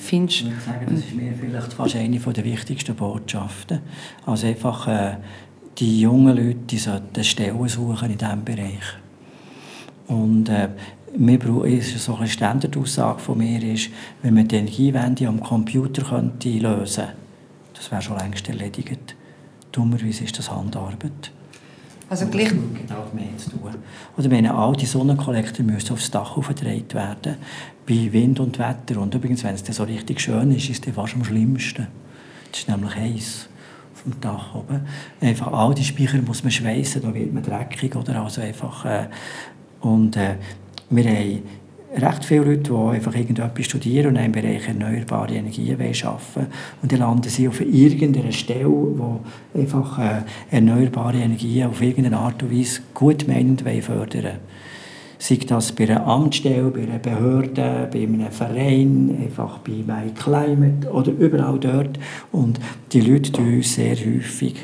findest. 0.07 0.41
Ich 0.41 0.45
würde 0.45 0.61
sagen, 0.61 0.85
das 0.89 0.99
ist 0.99 1.15
mir 1.15 1.33
vielleicht 1.33 1.73
fast 1.73 1.95
eine 1.95 2.19
der 2.19 2.43
wichtigsten 2.43 2.95
Botschaften. 2.95 3.79
Also 4.25 4.47
einfach, 4.47 4.87
äh, 4.87 5.17
die 5.77 6.01
jungen 6.01 6.35
Leute 6.35 6.55
die 6.55 6.77
sollten 6.77 7.23
Stellen 7.23 7.67
suchen 7.67 8.11
in 8.11 8.17
diesem 8.17 8.43
Bereich. 8.43 8.97
Und 10.07 10.49
äh, 10.49 10.69
wir 11.15 11.39
brauchen, 11.39 11.81
so 11.81 12.15
eine 12.15 12.27
Standardaussage 12.27 13.19
von 13.19 13.37
mir 13.37 13.61
ist, 13.63 13.89
wenn 14.21 14.33
man 14.33 14.47
die 14.47 14.55
Energiewende 14.55 15.27
am 15.27 15.39
Computer 15.39 16.03
könnte 16.03 16.49
lösen 16.49 17.05
könnte, 17.05 17.17
das 17.73 17.91
wäre 17.91 18.01
schon 18.01 18.17
längst 18.17 18.47
erledigt. 18.49 19.15
Dummerweise 19.71 20.23
ist 20.23 20.37
das 20.39 20.51
Handarbeit. 20.51 21.31
Also 22.09 22.27
gleich... 22.27 22.49
Genau 22.49 23.05
mehr 23.13 23.37
zu 23.37 23.51
tun. 23.51 23.75
Oder 24.17 24.31
wenn 24.31 24.47
all 24.47 24.75
die 24.75 24.85
Sonnenkollektor 24.85 25.65
müssen 25.65 25.93
aufs 25.93 26.09
Dach 26.09 26.37
aufgedreht 26.37 26.93
werden, 26.93 27.35
bei 27.87 28.11
Wind 28.11 28.39
und 28.39 28.59
Wetter. 28.59 29.01
Und 29.01 29.13
übrigens, 29.13 29.43
wenn 29.43 29.55
es 29.55 29.63
so 29.65 29.83
richtig 29.83 30.21
schön 30.21 30.51
ist, 30.51 30.69
ist 30.69 30.87
es 30.87 30.93
fast 30.93 31.15
am 31.15 31.23
schlimmsten. 31.23 31.87
Es 32.51 32.59
ist 32.59 32.69
nämlich 32.69 32.95
heiß 32.95 33.49
vom 33.93 34.19
Dach 34.21 34.55
oben. 34.55 34.81
Einfach 35.19 35.51
all 35.51 35.73
die 35.73 35.83
Speicher 35.83 36.21
muss 36.21 36.43
man 36.43 36.51
schweißen, 36.51 37.01
da 37.01 37.13
wird 37.13 37.33
man 37.33 37.43
dreckig 37.43 37.95
oder 37.95 38.23
also 38.23 38.41
einfach. 38.41 38.85
Äh, 38.85 39.07
und 39.81 40.15
äh, 40.15 40.35
wir 40.89 41.03
haben 41.03 41.41
recht 42.01 42.25
viele 42.25 42.45
Leute, 42.45 42.71
die 42.71 42.95
einfach 42.95 43.15
irgendetwas 43.15 43.65
studieren 43.65 44.15
und 44.15 44.23
im 44.23 44.31
Bereich 44.31 44.67
erneuerbare 44.67 45.33
Energien 45.33 45.79
arbeiten 45.79 46.47
Und 46.81 46.91
dann 46.91 46.99
landen 46.99 47.29
sie 47.29 47.47
auf 47.47 47.61
irgendeiner 47.61 48.31
Stelle, 48.31 48.67
wo 48.67 49.19
einfach 49.53 49.99
äh, 49.99 50.21
erneuerbare 50.51 51.17
Energien 51.17 51.67
auf 51.67 51.81
irgendeine 51.81 52.17
Art 52.17 52.41
und 52.43 52.51
Weise 52.51 52.81
gut 52.93 53.27
meinend 53.27 53.61
fördern 53.61 54.23
wollen. 54.23 54.37
Sei 55.19 55.39
das 55.47 55.71
bei 55.71 55.89
einer 55.89 56.05
Amtsstelle, 56.05 56.69
bei 56.69 56.83
einer 56.83 56.99
Behörde, 56.99 57.89
bei 57.91 58.03
einem 58.03 58.31
Verein, 58.31 59.17
einfach 59.19 59.57
bei 59.59 59.71
My 59.71 60.11
Climate 60.13 60.91
oder 60.91 61.11
überall 61.11 61.59
dort. 61.59 61.97
Und 62.31 62.59
die 62.93 63.01
Leute 63.01 63.31
tun 63.31 63.55
uns 63.55 63.73
sehr 63.73 63.95
häufig 63.95 64.55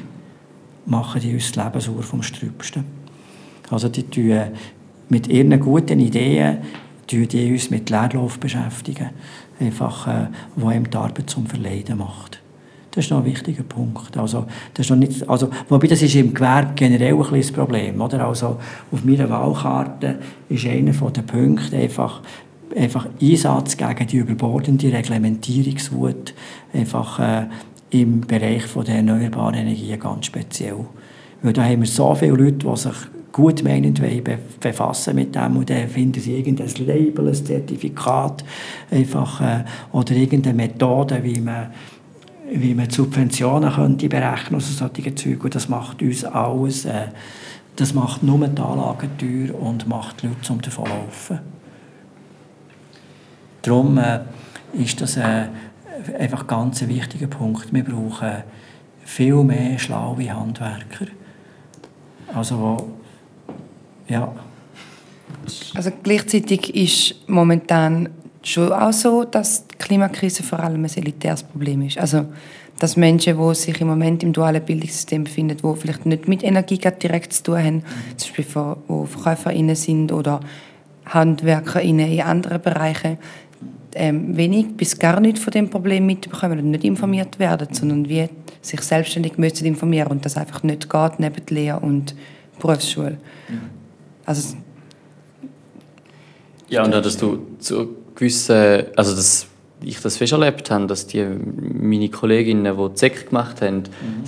machen 0.86 1.22
die 1.22 1.34
uns 1.34 1.52
das 1.52 1.64
Leben 1.64 1.80
sauer 1.80 2.04
vom 2.04 2.22
Strübsten. 2.22 2.84
Also 3.70 3.90
die 3.90 4.04
tun 4.04 4.42
mit 5.10 5.28
ihren 5.28 5.60
guten 5.60 6.00
Ideen 6.00 6.58
die 7.12 7.52
uns 7.52 7.70
mit 7.70 7.90
Leerlauf 7.90 8.40
beschäftigen, 8.40 9.10
einfach, 9.60 10.08
äh, 10.08 10.28
wo 10.56 10.72
ihm 10.72 10.90
die 10.90 10.98
Arbeit 10.98 11.30
zum 11.30 11.46
Verleiden 11.46 11.98
macht. 11.98 12.40
Das 12.92 13.06
ist 13.06 13.12
noch 13.12 13.20
ein 13.20 13.26
wichtiger 13.26 13.64
Punkt. 13.64 14.16
Also, 14.18 14.46
das 14.74 14.86
ist 14.86 14.90
noch 14.92 14.98
nicht, 14.98 15.28
also, 15.28 15.50
wobei 15.68 15.88
das 15.88 16.02
ist 16.04 16.16
im 16.16 16.34
Gewerbe 16.34 16.74
generell 16.76 17.16
ein 17.16 17.42
das 17.42 17.52
Problem. 17.52 18.00
Oder? 18.00 18.28
Also, 18.28 18.60
auf 18.92 19.04
meiner 19.04 19.30
Wahlkarte 19.30 20.20
ist 20.50 20.66
einer 20.68 20.92
der 20.92 21.22
Punkte 21.24 21.76
einfach, 21.76 22.22
einfach 22.76 23.08
Einsatz 23.20 23.78
gegen 23.78 24.08
die 24.08 24.18
überbordende 24.18 24.94
Reglementierungswut 24.94 26.36
einfach, 26.72 27.20
äh, 27.20 27.48
im 27.94 28.22
Bereich 28.22 28.64
der 28.76 28.96
erneuerbaren 28.96 29.56
Energien 29.56 30.00
ganz 30.00 30.26
speziell. 30.26 30.86
Weil 31.42 31.54
da 31.54 31.64
haben 31.64 31.82
wir 31.82 31.88
so 31.88 32.16
viele 32.16 32.32
Leute, 32.32 32.68
die 32.68 32.78
sich 32.78 32.96
gut 33.34 33.64
meinend 33.64 34.00
befassen 34.60 35.16
mit 35.16 35.36
dem 35.36 35.58
und 35.58 35.70
dann 35.70 35.90
finden 35.90 36.22
sie 36.22 36.38
irgendein 36.38 36.70
Label, 36.86 37.28
ein 37.28 37.34
Zertifikat 37.34 38.46
einfach, 38.92 39.42
äh, 39.42 39.66
oder 39.92 40.12
irgendeine 40.12 40.56
Methode, 40.56 41.22
wie 41.24 41.42
man, 41.42 41.72
wie 42.52 42.76
man 42.76 42.90
Subventionen 42.90 43.74
könnte 43.74 44.08
berechnen 44.08 44.56
also 44.56 44.72
solche 44.72 45.16
Zeug. 45.16 45.44
Und 45.44 45.56
das 45.56 45.68
macht 45.68 46.02
uns 46.04 46.24
alles, 46.24 46.86
äh, 46.86 47.08
das 47.76 47.96
macht 47.96 48.22
nur 48.22 48.48
die 48.48 48.62
Anlagen 48.62 49.10
teuer 49.18 49.60
und 49.60 49.88
macht 49.88 50.22
die 50.22 50.28
Leute 50.28 50.42
zum 50.42 50.62
Davonlaufen. 50.62 51.40
Darum 53.64 53.98
äh, 53.98 54.20
ist 54.74 55.02
das 55.02 55.18
äh, 55.18 55.48
einfach 56.20 56.46
ganz 56.46 56.84
ein 56.84 56.90
wichtiger 56.90 57.28
Punkt. 57.28 57.74
Wir 57.74 57.84
brauchen 57.84 58.44
viel 59.04 59.44
mehr 59.44 59.80
schlaue 59.80 60.32
Handwerker. 60.32 61.08
Also, 62.32 62.94
ja. 64.08 64.34
Also 65.76 65.92
gleichzeitig 66.04 66.74
ist 66.76 67.28
momentan 67.28 68.10
schon 68.44 68.72
auch 68.72 68.94
so, 68.94 69.24
dass 69.24 69.68
die 69.68 69.76
Klimakrise 69.78 70.44
vor 70.44 70.60
allem 70.60 70.84
ein 70.86 70.96
elitäres 70.96 71.44
Problem 71.44 71.82
ist. 71.82 71.98
Also 71.98 72.26
dass 72.80 72.98
Menschen, 72.98 73.38
die 73.38 73.56
sich 73.56 73.80
im 73.82 73.88
Moment 73.88 74.24
im 74.24 74.34
dualen 74.34 74.64
Bildungssystem 74.64 75.24
befinden, 75.24 75.58
die 75.58 75.80
vielleicht 75.80 76.06
nicht 76.06 76.28
mit 76.28 76.44
Energie 76.44 76.78
direkt 76.78 77.34
zu 77.34 77.44
tun 77.44 77.58
haben, 77.58 77.76
mhm. 77.76 78.18
zum 78.18 78.36
Beispiel 78.36 78.46
die 78.46 79.08
VerkäuferInnen 79.08 79.76
sind 79.76 80.12
oder 80.12 80.40
HandwerkerInnen 81.06 82.12
in 82.12 82.22
anderen 82.22 82.62
Bereichen, 82.62 83.18
ähm, 83.96 84.36
wenig 84.36 84.76
bis 84.76 84.98
gar 84.98 85.20
nicht 85.20 85.38
von 85.38 85.52
dem 85.52 85.70
Problem 85.70 86.06
mitbekommen 86.06 86.60
und 86.60 86.72
nicht 86.72 86.84
informiert 86.84 87.40
werden, 87.40 87.68
sondern 87.72 88.10
wie 88.10 88.28
sich 88.62 88.82
selbstständig 88.82 89.38
müssen 89.38 89.66
informieren 89.66 90.08
und 90.10 90.26
das 90.26 90.36
einfach 90.38 90.64
nicht 90.64 90.90
geht 90.90 91.20
neben 91.20 91.46
der 91.46 91.56
Lehre 91.56 91.80
und 91.80 92.16
Berufsschule. 92.60 93.18
Also, 94.26 94.58
ja, 96.70 96.84
und 96.84 96.92
dass 96.92 97.18
du 97.18 97.46
zu 97.60 97.98
gewissen, 98.16 98.86
also 98.96 99.16
dass 99.16 99.48
ich 99.82 100.00
das 100.00 100.18
fest 100.18 100.32
erlebt 100.32 100.72
habe, 100.72 100.88
dass 100.88 101.08
die 101.08 101.24
meine 101.24 102.10
Kolleginnen, 102.10 102.78
die 102.78 102.94
ZEC 102.96 103.30
gemacht 103.30 103.62
haben, 103.62 103.80
mhm. 103.80 104.24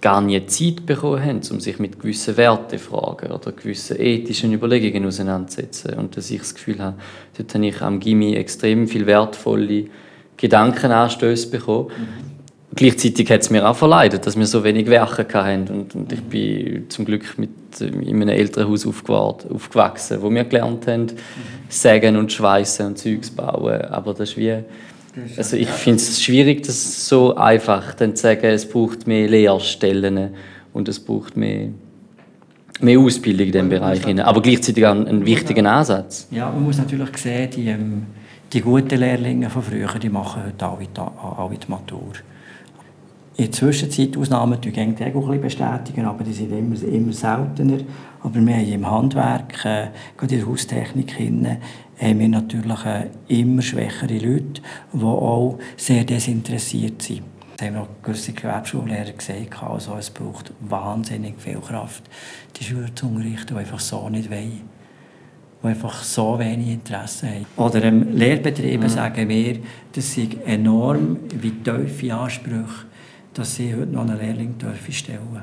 gar 0.00 0.20
nie 0.20 0.46
Zeit 0.46 0.86
bekommen 0.86 1.22
haben, 1.22 1.40
um 1.50 1.60
sich 1.60 1.78
mit 1.78 1.98
gewissen 1.98 2.36
Wertefragen 2.36 3.32
oder 3.32 3.52
gewissen 3.52 4.00
ethischen 4.00 4.52
Überlegungen 4.52 5.06
auseinanderzusetzen. 5.06 5.94
Und 5.94 6.16
dass 6.16 6.30
ich 6.30 6.38
das 6.38 6.54
Gefühl 6.54 6.78
habe, 6.78 6.96
dort 7.36 7.54
habe 7.54 7.66
ich 7.66 7.82
am 7.82 8.00
Gimmi 8.00 8.34
extrem 8.34 8.86
viel 8.86 9.06
wertvolle 9.06 9.86
Gedankenanstöße 10.36 11.50
bekommen. 11.50 11.88
Mhm 11.88 12.29
Gleichzeitig 12.74 13.28
hat 13.30 13.40
es 13.40 13.50
mir 13.50 13.68
auch 13.68 13.74
verleidet, 13.74 14.26
dass 14.26 14.38
wir 14.38 14.46
so 14.46 14.62
wenig 14.62 14.86
Werke 14.86 15.26
hatten. 15.32 15.68
Und, 15.68 15.94
und 15.94 16.12
ich 16.12 16.22
bin 16.22 16.88
zum 16.88 17.04
Glück 17.04 17.36
mit, 17.36 17.50
in 17.80 18.06
einem 18.08 18.28
Elternhaus 18.28 18.86
aufgewachsen, 18.86 20.22
wo 20.22 20.30
wir 20.30 20.44
gelernt 20.44 20.86
haben, 20.86 21.08
sägen 21.68 22.16
und 22.16 22.32
schweißen 22.32 22.86
und 22.86 22.98
Zeugs 22.98 23.30
bauen. 23.30 23.82
Aber 23.82 24.14
das 24.14 24.30
ist 24.30 24.36
wie... 24.36 24.56
Also 25.36 25.56
ich 25.56 25.68
finde 25.68 26.00
es 26.00 26.22
schwierig, 26.22 26.62
das 26.62 27.08
so 27.08 27.34
einfach 27.34 27.94
dann 27.94 28.14
zu 28.14 28.22
sagen, 28.22 28.46
es 28.46 28.68
braucht 28.68 29.08
mehr 29.08 29.28
Lehrstellen 29.28 30.30
und 30.72 30.88
es 30.88 31.00
braucht 31.00 31.36
mehr, 31.36 31.70
mehr 32.80 33.00
Ausbildung 33.00 33.46
in 33.46 33.52
diesem 33.52 33.68
Bereich. 33.68 34.06
Aber 34.20 34.40
gleichzeitig 34.40 34.86
auch 34.86 34.92
einen 34.92 35.26
wichtigen 35.26 35.66
Ansatz. 35.66 36.28
Ja, 36.30 36.48
man 36.48 36.62
muss 36.62 36.78
natürlich 36.78 37.16
sehen, 37.16 37.50
die, 37.50 37.66
ähm, 37.66 38.06
die 38.52 38.60
guten 38.60 39.00
Lehrlinge 39.00 39.50
von 39.50 39.64
früher, 39.64 39.88
die 40.00 40.08
machen 40.08 40.44
heute 40.46 40.64
alle 40.64 40.86
die, 40.86 41.00
alle 41.00 41.56
die 41.56 41.68
Matur 41.68 42.12
in 43.36 43.44
der 43.44 43.52
Zwischenzeit 43.52 44.16
Ausnahmen 44.16 44.60
die 44.60 44.78
ein 44.78 44.94
bisschen 44.94 45.40
bestätigen, 45.40 46.04
aber 46.04 46.24
die 46.24 46.32
sind 46.32 46.52
immer, 46.52 46.80
immer 46.82 47.12
seltener. 47.12 47.78
Aber 48.22 48.34
wir 48.34 48.54
haben 48.54 48.72
im 48.72 48.90
Handwerk, 48.90 49.64
äh, 49.64 49.88
gerade 50.16 50.34
in 50.34 50.40
der 50.40 50.48
Haustechnik, 50.48 51.12
hin, 51.12 51.46
haben 51.98 52.18
wir 52.18 52.28
natürlich 52.28 52.84
äh, 52.84 53.06
immer 53.28 53.62
schwächere 53.62 54.18
Leute, 54.18 54.62
die 54.92 55.02
auch 55.02 55.58
sehr 55.76 56.04
desinteressiert 56.04 57.02
sind. 57.02 57.22
Das 57.56 57.68
haben 57.68 57.76
auch 57.76 57.88
gewisse 58.02 58.32
Gewerbschullehrer 58.32 59.12
gesagt. 59.12 59.62
Also 59.62 59.94
es 59.98 60.10
braucht 60.10 60.52
wahnsinnig 60.60 61.34
viel 61.38 61.60
Kraft, 61.60 62.02
die 62.58 62.64
Schüler 62.64 62.94
zu 62.94 63.06
unterrichten, 63.06 63.54
die 63.54 63.60
einfach 63.60 63.80
so 63.80 64.08
nicht 64.08 64.30
wollen. 64.30 64.62
Die 65.62 65.66
einfach 65.66 66.02
so 66.02 66.38
wenig 66.38 66.68
Interesse 66.68 67.26
haben. 67.28 67.46
Oder 67.56 67.84
ähm, 67.84 68.16
Lehrbetriebe 68.16 68.84
mhm. 68.84 68.88
sagen 68.88 69.28
wir, 69.28 69.58
das 69.92 70.12
sind 70.12 70.46
enorm 70.46 71.18
wie 71.38 71.50
tiefe 71.50 72.14
Ansprüche 72.14 72.89
dass 73.34 73.56
sie 73.56 73.74
heute 73.74 73.86
noch 73.86 74.02
einen 74.02 74.18
Lehrling 74.18 74.58
dürfen 74.58 74.92
stellen 74.92 75.42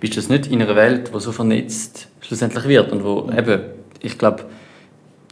Bist 0.00 0.14
du 0.14 0.20
das 0.20 0.28
nicht 0.28 0.46
in 0.46 0.62
einer 0.62 0.76
Welt, 0.76 1.10
die 1.14 1.20
so 1.20 1.32
vernetzt 1.32 2.08
schlussendlich 2.20 2.64
wird 2.64 2.92
und 2.92 3.04
wo 3.04 3.30
eben, 3.30 3.62
ich 4.00 4.18
glaube, 4.18 4.44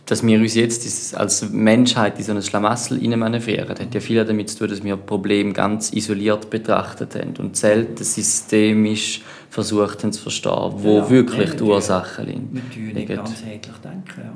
dass 0.06 0.24
wir 0.24 0.38
uns 0.38 0.54
jetzt 0.54 1.16
als 1.16 1.50
Menschheit 1.50 2.18
in 2.18 2.24
so 2.24 2.32
ein 2.32 2.40
Schlamassel 2.40 2.98
manövrieren, 3.16 3.68
hat 3.68 3.92
ja 3.92 4.00
viel 4.00 4.24
damit 4.24 4.50
zu 4.50 4.58
tun, 4.58 4.68
dass 4.68 4.84
wir 4.84 4.96
Probleme 4.96 5.52
ganz 5.52 5.92
isoliert 5.92 6.48
betrachtet 6.48 7.16
haben 7.16 7.34
und 7.38 7.56
selten 7.56 8.04
systemisch 8.04 9.22
versucht 9.50 10.04
haben 10.04 10.12
zu 10.12 10.22
verstehen, 10.22 10.72
wo 10.76 10.98
ja, 10.98 11.10
wirklich 11.10 11.54
die 11.54 11.62
Ursachen 11.62 12.26
liegen. 12.26 12.62
Wir 12.72 12.94
nicht 12.94 13.08
ganzheitlich 13.08 13.76
denken, 13.82 14.20
ja. 14.20 14.32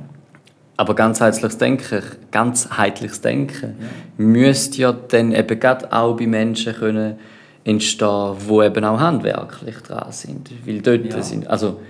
Aber 0.81 0.95
ganzheitliches 0.95 1.59
Denken, 1.59 2.03
ganzheitliches 2.31 3.21
Denken 3.21 3.75
ja. 3.79 3.87
müsste 4.17 4.81
ja 4.81 4.93
dann 4.93 5.33
eben 5.33 5.61
gerade 5.61 5.93
auch 5.93 6.17
bei 6.17 6.27
Menschen 6.27 6.73
können 6.73 7.19
entstehen, 7.65 8.37
die 8.49 8.65
eben 8.65 8.85
auch 8.87 8.99
handwerklich 8.99 9.77
dran 9.81 10.11
sind. 10.11 10.51
Weil 10.65 10.81
dort 10.81 11.05
ja. 11.05 11.21
sind, 11.21 11.47
also 11.49 11.83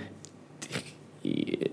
ich, 1.23 1.71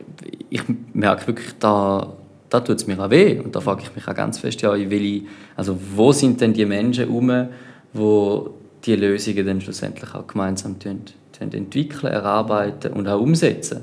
ich, 0.51 0.61
merke 0.93 1.25
wirklich, 1.25 1.53
da, 1.59 2.13
da 2.51 2.59
tut 2.59 2.75
es 2.75 2.85
mir 2.85 3.03
auch 3.03 3.09
weh. 3.09 3.39
Und 3.39 3.55
da 3.55 3.61
frage 3.61 3.81
ich 3.81 3.95
mich 3.95 4.07
auch 4.07 4.13
ganz 4.13 4.37
fest, 4.37 4.61
ja, 4.61 4.73
welche, 4.73 5.23
also 5.55 5.75
wo 5.95 6.11
sind 6.11 6.39
denn 6.39 6.53
die 6.53 6.67
Menschen 6.67 7.05
herum, 7.05 7.47
wo 7.93 8.51
die 8.85 8.95
Lösungen 8.95 9.43
dann 9.43 9.59
schlussendlich 9.59 10.13
auch 10.13 10.27
gemeinsam 10.27 10.77
tun, 10.77 11.01
tun 11.35 11.51
entwickeln, 11.51 12.13
erarbeiten 12.13 12.93
und 12.93 13.07
auch 13.07 13.19
umsetzen? 13.19 13.81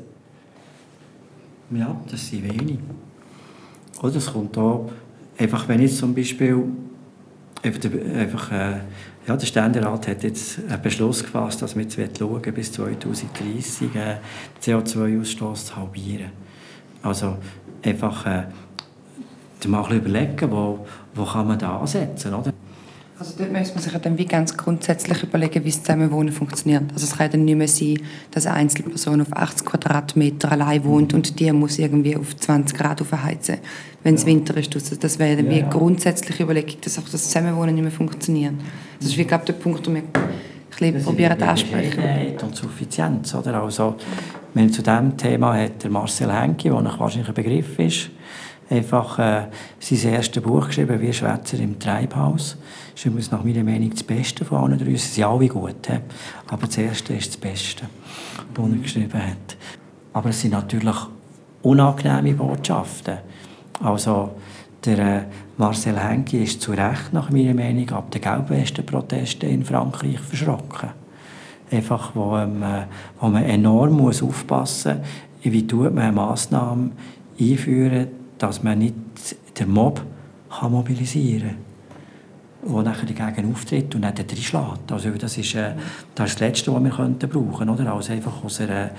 Ja, 1.73 2.01
das 2.09 2.29
sind 2.29 2.45
wenige. 2.45 2.79
Oder 4.03 4.17
es 4.17 4.33
kommt 4.33 4.57
da, 4.57 4.81
einfach 5.39 5.69
wenn 5.69 5.81
jetzt 5.81 5.99
zum 5.99 6.15
Beispiel 6.15 6.65
einfach, 7.63 8.53
äh, 8.53 8.81
ja, 9.27 9.37
der 9.37 9.47
Ständerat 9.47 10.09
hat 10.09 10.23
jetzt 10.23 10.59
einen 10.69 10.83
Beschluss 10.83 11.23
gefasst, 11.23 11.63
dass 11.63 11.75
wir 11.77 11.85
jetzt 11.85 12.19
schauen 12.19 12.43
bis 12.55 12.73
2030 12.73 13.95
äh, 13.95 14.17
den 14.67 14.83
CO2-Ausstoß 14.83 15.67
zu 15.67 15.77
halbieren. 15.77 16.31
Also 17.03 17.37
einfach 17.83 18.27
äh, 18.27 18.45
mal 19.67 19.93
überlegen, 19.95 20.51
wo, 20.51 20.87
wo 21.15 21.25
kann 21.25 21.49
man 21.49 21.59
da 21.59 21.79
ansetzen, 21.79 22.35
oder? 22.35 22.53
Also 23.17 23.35
dort 23.39 23.53
müsste 23.53 23.75
man 23.75 23.83
sich 23.85 23.93
dann 23.93 24.19
wie 24.19 24.25
ganz 24.25 24.57
grundsätzlich 24.57 25.23
überlegen, 25.23 25.65
wie 25.65 25.71
das 25.71 25.83
Zusammenwohnen 25.83 26.33
funktioniert. 26.33 26.83
Also 26.93 27.07
es 27.07 27.17
kann 27.17 27.31
dann 27.31 27.45
nicht 27.45 27.57
mehr 27.57 27.69
sein, 27.69 28.01
dass 28.33 28.47
eine 28.47 28.57
Einzelperson 28.57 29.21
auf 29.21 29.33
80 29.33 29.67
Quadratmeter 29.67 30.51
allein 30.51 30.85
wohnt 30.85 31.15
und 31.15 31.39
die 31.39 31.53
muss 31.53 31.79
irgendwie 31.79 32.17
auf 32.17 32.37
20 32.37 32.77
Grad 32.77 33.01
aufheizen, 33.01 33.59
wenn 34.03 34.17
es 34.17 34.23
ja. 34.23 34.29
Winter 34.29 34.57
ist. 34.57 34.75
Also 34.75 34.97
das 34.97 35.21
wäre 35.21 35.37
dann 35.37 35.47
ja, 35.47 35.53
wie 35.53 35.63
eine 35.63 35.71
grundsätzliche 35.71 36.43
Überlegung, 36.43 36.81
dass 36.81 36.99
auch 36.99 37.09
das 37.09 37.25
Zusammenwohnen 37.25 37.77
nicht 37.77 37.85
mehr 37.85 37.93
funktioniert. 37.93 38.55
Das 38.99 39.11
ist 39.11 39.17
wie, 39.17 39.25
glaube 39.25 39.45
der 39.45 39.53
Punkt, 39.53 39.87
den 39.87 39.95
wir 39.95 40.03
ein 40.81 41.03
probieren 41.05 41.41
ansprechen. 41.41 42.03
und 42.43 42.57
Suffizienz, 42.57 43.33
oder? 43.37 43.63
Also, 43.63 43.95
wenn 44.55 44.73
zu 44.73 44.83
diesem 44.83 45.17
Thema 45.17 45.57
hat 45.57 45.85
der 45.85 45.91
Marcel 45.91 46.33
Henke, 46.33 46.69
der 46.69 46.99
wahrscheinlich 46.99 47.29
ein 47.29 47.35
Begriff 47.35 47.79
ist, 47.79 48.11
einfach 48.71 49.19
äh, 49.19 49.47
sein 49.79 50.13
erstes 50.13 50.43
Buch 50.43 50.69
geschrieben, 50.69 51.01
«Wir 51.01 51.13
Schwätzer 51.13 51.59
im 51.59 51.79
Treibhaus». 51.79 52.57
Das 52.93 53.01
ist 53.01 53.07
übrigens 53.07 53.31
nach 53.31 53.45
meiner 53.45 53.65
Meinung 53.65 53.91
das 53.91 54.03
Beste 54.03 54.45
von 54.45 54.59
allen 54.59 54.79
drei. 54.79 54.91
Sie 54.91 54.97
sind 54.97 55.25
alle 55.25 55.49
gut, 55.49 55.89
he? 55.89 55.99
aber 56.49 56.67
das 56.67 56.79
erste 56.79 57.15
ist 57.15 57.29
das 57.29 57.37
Beste, 57.37 57.85
das 58.55 58.65
er 58.65 58.77
geschrieben 58.77 59.23
hat. 59.23 59.57
Aber 60.13 60.31
es 60.31 60.41
sind 60.41 60.53
natürlich 60.53 60.97
unangenehme 61.63 62.35
Botschaften. 62.35 63.19
Also, 63.83 64.31
der 64.85 64.99
äh, 64.99 65.23
Marcel 65.57 65.99
Henke 65.99 66.43
ist 66.43 66.61
zu 66.61 66.73
Recht, 66.73 67.13
nach 67.13 67.31
meiner 67.31 67.55
Meinung, 67.55 67.91
ab 67.91 68.11
den 68.11 68.21
Gelbwesten-Protesten 68.21 69.49
in 69.49 69.65
Frankreich 69.65 70.21
verschrocken. 70.21 70.91
Einfach, 71.71 72.13
wo, 72.15 72.37
ähm, 72.37 72.63
wo 73.19 73.29
man 73.29 73.45
enorm 73.45 73.95
muss 73.95 74.23
aufpassen 74.23 74.99
muss, 74.99 75.53
wie 75.53 75.67
tut 75.67 75.95
man 75.95 76.05
eine 76.05 76.13
Massnahme 76.13 76.91
einführen, 77.39 78.09
dass 78.39 78.63
man 78.63 78.79
nicht 78.79 78.95
den 79.59 79.71
Mob 79.71 80.03
kann 80.51 80.73
mobilisieren 80.73 81.57
kann, 82.63 82.75
der 82.75 82.83
nachher 82.83 83.07
dagegen 83.07 83.53
auftritt 83.53 83.95
und 83.95 84.03
dann 84.03 84.15
reinschlägt. 84.17 84.93
Also 84.93 85.11
das 85.11 85.37
ist, 85.37 85.55
äh, 85.55 85.73
das 86.15 86.31
ist 86.31 86.35
das 86.35 86.41
Letzte, 86.41 86.75
was 86.75 86.83
wir 86.83 86.91
könnten 86.91 87.29
brauchen 87.29 87.67
könnten. 87.67 87.87
Also 87.87 88.13
einfach 88.13 88.45
aus 88.45 88.61
einer, 88.61 88.91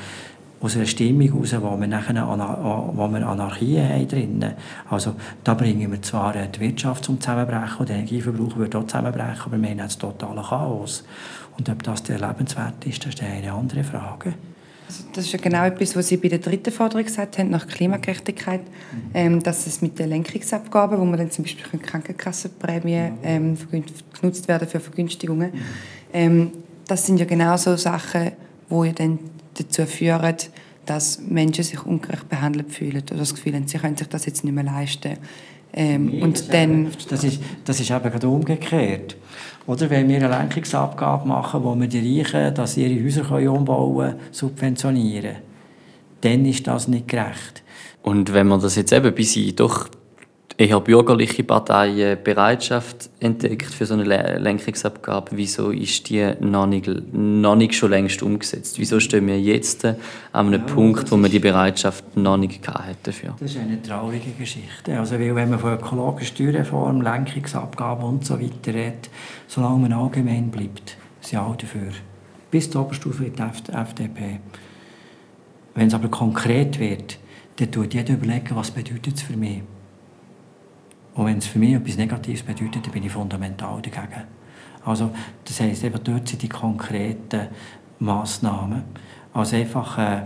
aus 0.62 0.75
einer 0.75 0.86
Stimmung 0.86 1.27
heraus, 1.27 1.56
wo 1.62 1.80
wir, 1.80 1.88
nachher 1.88 2.15
wo 2.15 3.08
wir 3.08 3.27
Anarchie 3.27 3.80
haben 3.80 4.08
drinnen. 4.08 4.54
Also 4.89 5.15
da 5.44 5.54
bringen 5.54 5.92
wir 5.92 6.01
zwar 6.01 6.34
die 6.34 6.60
Wirtschaft 6.60 7.06
zum 7.06 7.20
Zusammenbrechen 7.20 7.77
und 7.80 7.89
der 7.89 7.98
Energieverbrauch 7.98 8.58
wird 8.58 8.75
auch 8.75 8.88
zusammenbrechen, 8.88 9.42
aber 9.46 9.62
wir 9.62 9.70
haben 9.70 9.77
das 9.77 9.98
totale 9.98 10.42
Chaos. 10.42 11.04
Und 11.58 11.70
ob 11.70 11.84
das 11.84 12.04
der 12.04 12.20
lebenswert 12.20 12.86
ist, 12.86 13.06
das 13.06 13.13
ist 13.13 13.24
eine 13.24 13.51
andere 13.51 13.84
Frage. 13.84 14.34
Also 14.88 15.04
das 15.13 15.25
ist 15.25 15.34
ja 15.34 15.39
genau 15.39 15.65
etwas, 15.65 15.96
was 15.96 16.08
Sie 16.08 16.18
bei 16.18 16.27
der 16.27 16.39
dritten 16.39 16.72
Forderung 16.72 17.06
gesagt 17.06 17.38
haben, 17.38 17.50
nach 17.50 17.68
Klimagerechtigkeit, 17.68 18.62
ähm, 19.13 19.42
dass 19.42 19.65
es 19.65 19.82
mit 19.82 19.98
den 19.98 20.10
Lenkungsabgaben, 20.10 21.00
wo 21.00 21.06
man 21.06 21.18
dann 21.18 21.32
zum 21.32 21.44
Beispiel 21.44 21.80
Krankenkassenprämien 21.80 23.13
ähm, 23.24 23.58
genutzt 24.22 24.48
werden 24.48 24.68
für 24.68 24.80
Vergünstigungen, 24.80 25.51
ähm, 26.13 26.51
das 26.88 27.06
sind 27.06 27.20
ja 27.20 27.25
genau 27.25 27.58
so 27.58 27.75
Sachen, 27.77 28.32
wo 28.70 28.84
ja 28.84 28.94
dann 28.94 29.20
dazu 29.56 29.86
führen, 29.86 30.36
dass 30.86 31.20
Menschen 31.20 31.63
sich 31.63 31.84
ungerecht 31.84 32.30
behandelt 32.30 32.72
fühlen 32.72 33.01
oder 33.01 33.18
das 33.18 33.34
Gefühl 33.34 33.56
haben, 33.56 33.68
sie 33.68 33.77
können 33.77 33.98
sich 33.98 34.08
das 34.08 34.25
jetzt 34.25 34.44
nicht 34.44 34.54
mehr 34.54 34.63
leisten. 34.63 35.18
Ähm, 35.74 36.06
nee, 36.06 36.22
und 36.22 36.38
das 36.38 36.48
dann... 36.48 36.92
Das 37.10 37.24
ist, 37.24 37.42
das 37.65 37.80
ist 37.80 37.89
eben 37.89 38.04
gerade 38.04 38.27
umgekehrt. 38.30 39.18
Oder 39.67 39.89
wenn 39.89 40.07
wir 40.07 40.17
eine 40.17 40.29
Lenkungsabgabe 40.29 41.27
machen, 41.27 41.63
wo 41.63 41.75
wir 41.75 41.88
die 41.88 42.22
Reichen, 42.22 42.53
dass 42.53 42.74
sie 42.74 42.86
ihre 42.86 43.29
Häuser 43.29 43.51
umbauen 43.51 43.98
können, 43.98 44.19
subventionieren, 44.31 45.38
dann 46.22 46.45
ist 46.45 46.67
das 46.67 46.88
nicht 46.88 47.07
gerecht. 47.07 47.63
Und 48.03 48.34
wenn 48.34 48.48
man 48.48 48.62
das 48.62 48.75
jetzt 48.75 48.93
eben 48.93 49.13
bis 49.15 49.38
doch 49.55 49.89
eher 50.57 50.79
bürgerliche 50.79 51.43
Parteien 51.43 52.17
Bereitschaft 52.24 53.09
entdeckt 53.19 53.74
für 53.74 53.85
so 53.85 53.95
eine 53.95 54.38
Lenkungsabgabe. 54.39 55.31
Wieso 55.31 55.71
ist 55.71 56.09
die 56.09 56.33
noch 56.39 56.65
nicht, 56.65 56.89
noch 57.13 57.55
nicht 57.55 57.75
schon 57.75 57.91
längst 57.91 58.24
umgesetzt? 58.24 58.79
Wieso 58.79 59.00
stehen 59.00 59.27
wir 59.27 59.39
jetzt 59.39 59.83
an 59.85 59.97
einem 60.31 60.62
ja, 60.62 60.74
Punkt, 60.74 61.12
wo 61.12 61.17
wir 61.17 61.29
die 61.29 61.39
Bereitschaft 61.39 62.15
noch 62.15 62.38
nicht 62.38 62.65
hatten 62.67 62.95
dafür? 63.03 63.35
Das 63.39 63.51
ist 63.51 63.57
eine 63.57 63.81
traurige 63.81 64.31
Geschichte. 64.31 64.97
Also, 64.97 65.19
weil 65.19 65.35
wenn 65.35 65.50
man 65.50 65.59
von 65.59 65.74
ökologischer 65.74 66.33
Steuerreform, 66.33 67.01
Lenkungsabgabe 67.01 68.05
und 68.05 68.25
so 68.25 68.39
weiter 68.39 68.74
redet, 68.74 69.09
solange 69.47 69.79
man 69.79 69.93
allgemein 69.93 70.51
bleibt, 70.51 70.97
sind 71.19 71.39
alle 71.39 71.57
dafür. 71.57 71.91
Bis 72.50 72.69
zur 72.69 72.83
Oberstufe 72.83 73.25
die 73.25 73.41
FDP. 73.41 74.39
Wenn 75.74 75.88
es 75.88 75.93
aber 75.93 76.07
konkret 76.07 76.79
wird, 76.79 77.17
dann 77.57 77.71
tut 77.71 77.93
jeder 77.93 78.13
überlegen, 78.13 78.55
was 78.55 78.71
bedeutet 78.71 79.15
es 79.15 79.21
für 79.21 79.35
mich. 79.35 79.62
Und 81.15 81.25
wenn 81.25 81.38
es 81.38 81.48
für 81.48 81.60
mich 81.60 81.74
etwas 81.74 81.98
Negatives 81.98 82.43
bedeutet, 82.43 82.86
dann 82.86 82.91
bin 82.91 83.03
ich 83.03 83.12
fundamental 83.12 83.81
dagegen. 83.81 84.24
Also, 84.85 85.11
das 85.46 85.59
heisst, 85.59 85.83
eben 85.83 86.00
dort 86.03 86.27
sind 86.27 86.42
die 86.42 86.50
konkreten 86.50 87.48
Massnahmen. 88.00 88.83
Also 89.33 89.55
einfach, 89.55 89.98
äh, 89.98 90.22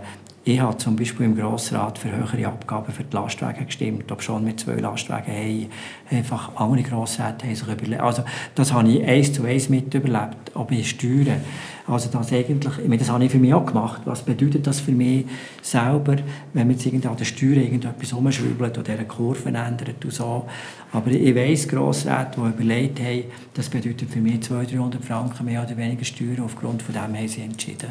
ich 0.46 0.60
habe 0.60 0.78
zum 0.78 0.96
Beispiel 0.96 1.26
im 1.26 1.36
Grossrat 1.36 1.98
für 1.98 2.12
höhere 2.12 2.48
Abgaben 2.48 2.94
für 2.94 3.04
die 3.04 3.14
Lastwagen 3.14 3.66
gestimmt, 3.66 4.10
ob 4.12 4.24
schon 4.24 4.44
mit 4.46 4.60
zwei 4.60 4.76
Lastwagen 4.76 5.34
haben. 5.34 5.68
Einfach 6.10 6.56
andere 6.56 6.82
Grossräte 6.82 7.46
haben 7.46 7.56
sich 7.56 7.68
überlegt. 7.68 8.02
Also 8.02 8.24
das 8.56 8.72
habe 8.72 8.90
ich 8.90 9.06
eins 9.06 9.34
zu 9.34 9.44
eins 9.44 9.68
mit 9.68 9.94
überlebt, 9.94 10.52
ob 10.56 10.72
ich 10.72 10.92
steuere. 10.92 11.42
Also 11.88 12.10
das 12.10 12.32
eigentlich, 12.32 13.00
das 13.00 13.10
habe 13.10 13.26
ich 13.26 13.32
für 13.32 13.38
mich 13.38 13.54
auch 13.54 13.66
gemacht. 13.66 14.02
Was 14.06 14.22
bedeutet 14.22 14.66
das 14.66 14.80
für 14.80 14.94
mich 14.94 15.26
selber, 15.62 16.16
wenn 16.54 16.68
man 16.68 16.78
jetzt 16.78 17.06
an 17.06 17.18
der 17.18 17.26
Steuer 17.26 17.58
irgendetwas 17.58 18.14
umschrübelt 18.14 18.78
oder 18.78 18.94
eine 18.94 19.06
Kurve 19.06 19.50
ändert 19.50 20.04
und 20.06 20.14
so. 20.14 20.46
Aber 20.94 21.12
ich 21.12 21.36
weiss, 21.36 21.68
Grossräte, 21.68 22.38
die 22.38 22.64
überlegt 22.64 23.00
haben, 23.02 23.24
das 23.54 23.70
bedeutet 23.70 24.10
für 24.10 24.20
mich 24.20 24.42
200, 24.42 24.74
300 24.74 25.04
Franken 25.04 25.46
mehr 25.46 25.64
oder 25.64 25.76
weniger 25.76 26.06
Steuern, 26.06 26.42
aufgrund 26.46 26.82
von 26.82 26.94
dem 26.94 27.16
haben 27.16 27.28
sie 27.28 27.42
entschieden. 27.42 27.90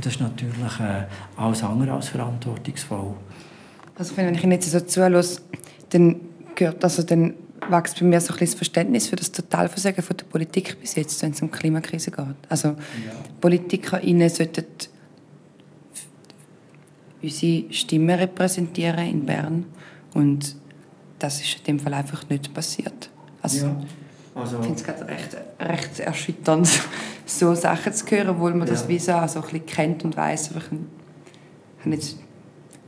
Und 0.00 0.06
das 0.06 0.14
ist 0.14 0.20
natürlich 0.22 0.80
äh, 0.80 1.04
alles 1.36 1.62
andere 1.62 1.92
als 1.92 2.08
verantwortungsvoll. 2.08 3.12
Also 3.98 4.16
wenn 4.16 4.34
ich 4.34 4.42
Ihnen 4.42 4.52
jetzt 4.52 4.70
so 4.70 4.80
zuhöre, 4.80 5.22
dann, 5.90 6.20
gehört, 6.54 6.82
also 6.82 7.02
dann 7.02 7.34
wächst 7.68 8.00
bei 8.00 8.06
mir 8.06 8.18
so 8.18 8.32
ein 8.32 8.38
das 8.40 8.54
Verständnis 8.54 9.08
für 9.08 9.16
das 9.16 9.30
Totalversagen 9.30 10.02
von 10.02 10.16
der 10.16 10.24
Politik 10.24 10.80
bis 10.80 10.94
jetzt, 10.94 11.22
wenn 11.22 11.32
es 11.32 11.42
um 11.42 11.50
die 11.50 11.58
Klimakrise 11.58 12.10
geht. 12.10 12.24
Also 12.48 12.68
ja. 12.68 12.76
PolitikerInnen 13.42 14.30
sollten 14.30 14.64
unsere 17.20 17.70
Stimme 17.70 18.18
repräsentieren 18.18 19.06
in 19.06 19.26
Bern 19.26 19.66
und 20.14 20.56
das 21.18 21.42
ist 21.42 21.58
in 21.58 21.64
dem 21.64 21.80
Fall 21.80 21.92
einfach 21.92 22.26
nicht 22.30 22.54
passiert. 22.54 23.10
Also, 23.42 23.66
ja. 23.66 23.76
Also, 24.34 24.60
ich 24.60 24.64
finde 24.64 24.78
es 24.78 24.84
gerade 24.84 25.08
recht, 25.08 25.36
recht 25.60 26.00
erschütternd, 26.00 26.70
so 27.30 27.54
Sachen 27.54 27.92
zu 27.92 28.06
hören, 28.06 28.30
obwohl 28.30 28.52
man 28.52 28.66
ja. 28.66 28.74
das 28.74 28.88
wie 28.88 28.98
so, 28.98 29.12
ein 29.12 29.26
bisschen 29.26 29.66
kennt 29.66 30.04
und 30.04 30.16
weiß. 30.16 30.50
Aber 30.50 30.60
ich 30.60 31.84
habe 31.84 31.94
jetzt 31.94 32.16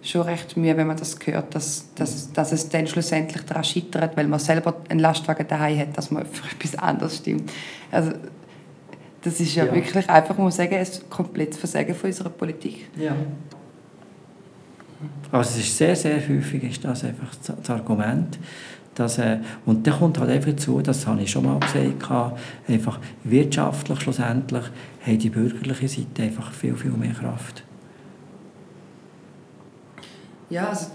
schon 0.03 0.23
recht 0.23 0.57
Mühe, 0.57 0.77
wenn 0.77 0.87
man 0.87 0.97
das 0.97 1.17
hört, 1.25 1.55
dass, 1.55 1.95
dass, 1.95 2.33
dass 2.33 2.53
es 2.53 2.69
dann 2.69 2.87
schlussendlich 2.87 3.43
daran 3.45 3.65
scheitert, 3.65 4.17
weil 4.17 4.27
man 4.27 4.41
selber 4.41 4.75
einen 4.89 5.01
Lastwagen 5.01 5.47
daheim 5.47 5.79
hat, 5.79 5.97
dass 5.97 6.11
man 6.11 6.27
für 6.33 6.45
etwas 6.51 6.77
anderes 6.77 7.19
stimmt. 7.19 7.51
Also, 7.91 8.13
das 9.23 9.39
ist 9.39 9.55
ja, 9.55 9.65
ja. 9.65 9.75
wirklich 9.75 10.09
einfach, 10.09 10.37
muss 10.37 10.59
man 10.59 10.69
sagen, 10.69 10.75
ein 10.75 11.11
komplettes 11.11 11.57
Versagen 11.59 11.95
von 11.95 12.11
unserer 12.11 12.31
Politik. 12.31 12.89
Ja. 12.97 13.15
Also 15.31 15.51
es 15.51 15.67
ist 15.67 15.79
sehr, 15.79 15.97
sehr 15.97 16.17
häufig 16.29 16.63
ist 16.65 16.85
das 16.85 17.05
einfach 17.05 17.35
das 17.35 17.71
Argument, 17.71 18.39
dass, 18.95 19.19
äh, 19.19 19.39
und 19.65 19.87
dann 19.87 19.99
kommt 19.99 20.19
halt 20.19 20.31
einfach 20.31 20.51
dazu, 20.51 20.81
das 20.81 21.07
habe 21.07 21.23
ich 21.23 21.31
schon 21.31 21.45
mal 21.45 21.59
gesagt, 21.59 22.33
einfach 22.69 23.01
wirtschaftlich 23.25 24.01
schlussendlich 24.01 24.65
hat 25.07 25.23
die 25.23 25.31
bürgerliche 25.31 25.89
Seite 25.89 26.23
einfach 26.23 26.53
viel, 26.53 26.75
viel 26.77 26.91
mehr 26.93 27.13
Kraft. 27.13 27.65
Ja, 30.51 30.69
also, 30.69 30.87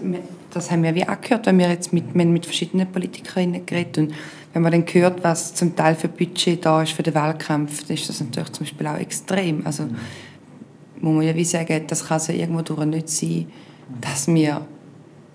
das 0.52 0.70
haben 0.70 0.84
wir 0.84 0.94
wie 0.94 1.06
auch 1.08 1.20
gehört, 1.20 1.46
wenn 1.46 1.58
wir 1.58 1.68
jetzt 1.68 1.92
mit, 1.92 2.14
wir 2.14 2.24
mit 2.24 2.46
verschiedenen 2.46 2.86
Politikerinnen 2.86 3.66
geredet 3.66 3.98
und 3.98 4.14
wenn 4.52 4.62
man 4.62 4.70
dann 4.70 4.84
hört, 4.86 5.24
was 5.24 5.54
zum 5.54 5.74
Teil 5.74 5.96
für 5.96 6.08
Budget 6.08 6.64
da 6.64 6.82
ist 6.82 6.92
für 6.92 7.02
den 7.02 7.14
Wahlkampf, 7.14 7.86
dann 7.86 7.96
ist 7.96 8.08
das 8.08 8.20
natürlich 8.20 8.52
zum 8.52 8.64
Beispiel 8.64 8.86
auch 8.86 8.98
extrem. 8.98 9.66
Also 9.66 9.84
mhm. 9.84 9.96
muss 11.00 11.14
man 11.16 11.22
ja 11.22 11.34
wie 11.34 11.44
sagen, 11.44 11.84
das 11.88 12.06
kann 12.06 12.20
ja 12.28 12.34
irgendwo 12.34 12.62
durch 12.62 12.84
nicht 12.86 13.08
sein, 13.08 13.46
dass 14.00 14.28
wir 14.28 14.64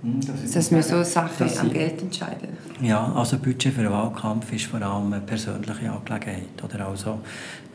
das 0.04 0.52
dass 0.52 0.72
wir 0.72 0.84
so 0.84 1.02
Sachen 1.04 1.48
am 1.60 1.72
Geld 1.72 2.02
entscheiden. 2.02 2.50
Ja, 2.82 3.13
also 3.13 3.38
Budget 3.38 3.74
für 3.74 3.82
einen 3.82 3.92
Wahlkampf 3.92 4.52
ist 4.52 4.66
vor 4.66 4.82
allem 4.82 5.13
eine 5.13 5.22
persönliche 5.22 5.92
Angelegenheit. 5.92 6.62
Oder 6.62 6.88
also, 6.88 7.20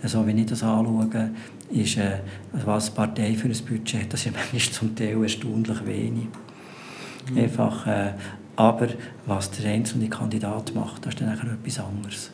also 0.02 0.26
wenn 0.26 0.36
ich 0.36 0.46
das 0.46 0.62
anschaue, 0.62 1.30
ist, 1.70 1.96
äh, 1.96 2.18
was 2.52 2.86
die 2.86 2.90
Partei 2.92 3.34
für 3.34 3.48
ein 3.48 3.56
Budget 3.66 4.02
hat, 4.02 4.12
das 4.12 4.26
ist 4.26 4.32
manchmal 4.52 4.60
zum 4.60 4.94
Teil 4.94 5.22
erstaunlich 5.22 5.86
wenig. 5.86 6.26
Mhm. 7.30 7.38
Einfach, 7.38 7.86
äh, 7.86 8.12
aber 8.56 8.88
was 9.24 9.50
der 9.52 9.70
einzelne 9.70 10.08
Kandidat 10.08 10.74
macht, 10.74 11.06
das 11.06 11.14
ist 11.14 11.20
dann 11.22 11.32
etwas 11.32 11.78
anderes. 11.80 12.30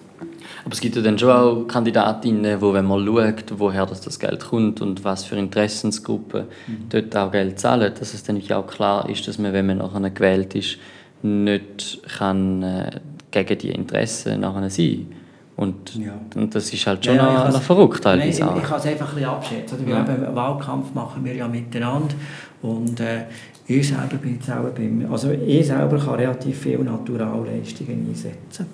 Aber 0.75 0.79
es 0.79 0.81
gibt 0.81 0.97
ja 0.97 1.03
dann 1.03 1.17
schon 1.17 1.31
auch 1.31 1.69
Kandidatinnen, 1.69 2.61
wo 2.61 2.73
wenn 2.73 2.85
man 2.85 3.07
schaut, 3.07 3.45
woher 3.59 3.87
das, 3.87 4.01
das 4.01 4.19
Geld 4.19 4.41
kommt 4.41 4.81
und 4.81 5.05
was 5.05 5.23
für 5.23 5.37
Interessensgruppen 5.37 6.47
mhm. 6.67 6.89
dort 6.89 7.17
auch 7.17 7.31
Geld 7.31 7.61
zahlen, 7.61 7.93
dass 7.97 8.13
es 8.13 8.25
dann 8.25 8.43
auch 8.51 8.67
klar 8.67 9.09
ist, 9.09 9.29
dass 9.29 9.39
man, 9.39 9.53
wenn 9.53 9.67
man 9.67 9.79
nachher 9.79 10.11
gewählt 10.11 10.57
ist, 10.57 10.79
nicht 11.23 12.01
kann, 12.19 12.65
äh, 12.65 12.91
gegen 13.31 13.59
die 13.59 13.71
Interessen 13.71 14.41
nachher 14.41 14.69
sein 14.69 15.07
und, 15.55 15.95
ja. 15.95 16.19
und 16.35 16.53
das 16.53 16.73
ist 16.73 16.85
halt 16.89 17.05
schon 17.05 17.15
ja, 17.15 17.45
noch, 17.45 17.53
noch 17.53 17.63
verrückt 17.63 18.03
teilweise 18.03 18.45
nein, 18.45 18.57
ich, 18.57 18.65
kann 18.65 18.81
es 18.81 18.87
einfach 18.87 19.11
ein 19.11 19.15
bisschen 19.15 19.31
abschätzen. 19.31 19.89
Ja. 19.89 20.05
Einen 20.05 20.35
Wahlkampf 20.35 20.93
machen 20.93 21.25
wir 21.25 21.37
ja 21.37 21.47
miteinander 21.47 22.17
und 22.63 22.99
äh, 22.99 23.27
ich 23.69 23.87
selber 23.87 24.17
bin 24.17 24.35
jetzt 24.35 24.51
auch 24.51 24.65
beim, 24.71 25.07
also 25.09 25.31
ich 25.31 25.69
selber 25.69 25.99
kann 25.99 26.17
relativ 26.17 26.59
viele 26.59 26.83
Naturalleistungen 26.83 28.09
einsetzen. 28.09 28.67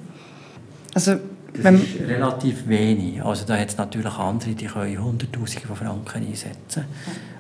Also 0.95 1.17
das 1.53 1.75
ist 1.75 2.01
relativ 2.07 2.69
wenig. 2.69 3.23
Also 3.23 3.45
da 3.47 3.57
hat 3.57 3.69
es 3.69 3.77
natürlich 3.77 4.13
andere, 4.15 4.51
die 4.51 4.67
können 4.67 5.03
Hunderttausende 5.03 5.67
von 5.67 5.77
Franken 5.77 6.27
einsetzen, 6.27 6.85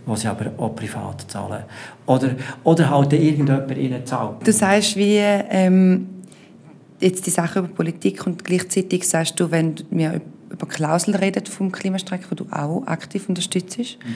die 0.07 0.16
sie 0.16 0.29
aber 0.29 0.53
auch 0.59 0.75
privat 0.75 1.31
zahlen. 1.31 1.64
Oder, 2.07 2.31
oder 2.64 2.90
halt 2.90 3.12
irgendjemand 3.12 3.77
ihnen 3.77 4.05
zahlt. 4.05 4.46
Du 4.46 4.53
sagst, 4.53 4.96
wie 4.96 5.18
ähm, 5.18 6.09
jetzt 7.01 7.27
die 7.27 7.31
Sache 7.31 7.61
über 7.61 7.68
Politik 7.68 8.27
und 8.27 8.44
gleichzeitig 8.44 9.09
sagst 9.09 9.38
du, 9.40 9.51
wenn 9.51 9.75
wir 9.90 10.20
über 10.51 10.66
Klauseln 10.66 11.16
reden 11.16 11.46
vom 11.46 11.73
Klimastreik, 11.73 12.31
wo 12.31 12.35
du 12.35 12.46
auch 12.51 12.87
aktiv 12.87 13.29
unterstützt, 13.29 13.79
mhm. 13.79 14.14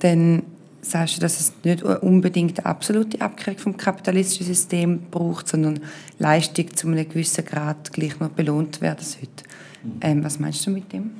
dann 0.00 0.42
sagst 0.90 1.16
du, 1.16 1.20
dass 1.20 1.40
es 1.40 1.52
nicht 1.64 1.82
unbedingt 1.82 2.58
eine 2.58 2.66
absolute 2.66 3.20
Abkehrung 3.20 3.58
vom 3.58 3.76
kapitalistischen 3.76 4.46
System 4.46 5.00
braucht, 5.10 5.48
sondern 5.48 5.80
Leistung 6.18 6.74
zu 6.74 6.88
einem 6.88 7.08
gewissen 7.08 7.44
Grad 7.44 7.92
gleich 7.92 8.18
noch 8.20 8.30
belohnt 8.30 8.80
werden 8.80 9.04
sollte. 9.04 9.44
Ähm, 10.00 10.24
was 10.24 10.38
meinst 10.38 10.66
du 10.66 10.70
mit 10.70 10.92
dem? 10.92 11.10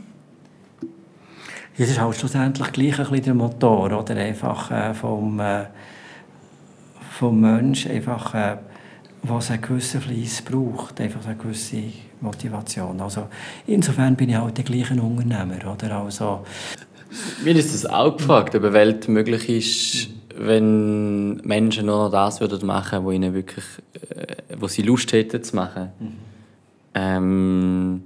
Es 1.79 1.91
ist 1.91 2.01
halt 2.01 2.17
schlussendlich 2.17 2.73
gleich 2.73 2.99
ein 2.99 3.05
bisschen 3.05 3.25
der 3.25 3.35
Motor, 3.35 3.93
oder? 3.99 4.17
Einfach 4.17 4.71
äh, 4.71 4.95
vom, 4.95 5.39
äh, 5.41 5.67
vom 7.19 7.41
Menschen 7.41 7.93
einfach, 7.93 8.35
äh, 8.35 8.57
was 9.23 9.51
einen 9.51 9.61
gewissen 9.61 10.01
Fleiss 10.01 10.41
braucht, 10.43 11.01
einfach 11.01 11.27
eine 11.27 11.37
gewisse 11.37 11.83
Motivation. 12.21 13.01
Also 13.01 13.29
insofern 13.67 14.17
bin 14.17 14.31
ich 14.31 14.37
halt 14.37 14.57
der 14.57 14.65
gleiche 14.65 14.95
Unternehmer, 14.95 15.71
oder? 15.71 15.99
Also, 15.99 16.45
Mir 17.45 17.57
ist 17.57 17.75
das 17.75 17.87
auch 17.87 18.17
gefragt, 18.17 18.55
ob 18.55 18.63
eine 18.63 18.73
Welt 18.73 19.09
möglich 19.09 19.49
ist, 19.49 20.09
wenn 20.37 21.37
Menschen 21.39 21.87
nur 21.87 22.05
noch 22.05 22.11
das 22.11 22.41
würden 22.41 22.67
machen, 22.67 23.05
wo 23.05 23.11
ihnen 23.11 23.35
wirklich, 23.35 23.65
äh, 24.11 24.37
wo 24.59 24.69
sie 24.69 24.83
Lust 24.83 25.13
hätten 25.13 25.43
zu 25.43 25.57
machen. 25.57 25.93
Mhm. 25.99 26.13
Ähm, 26.95 28.03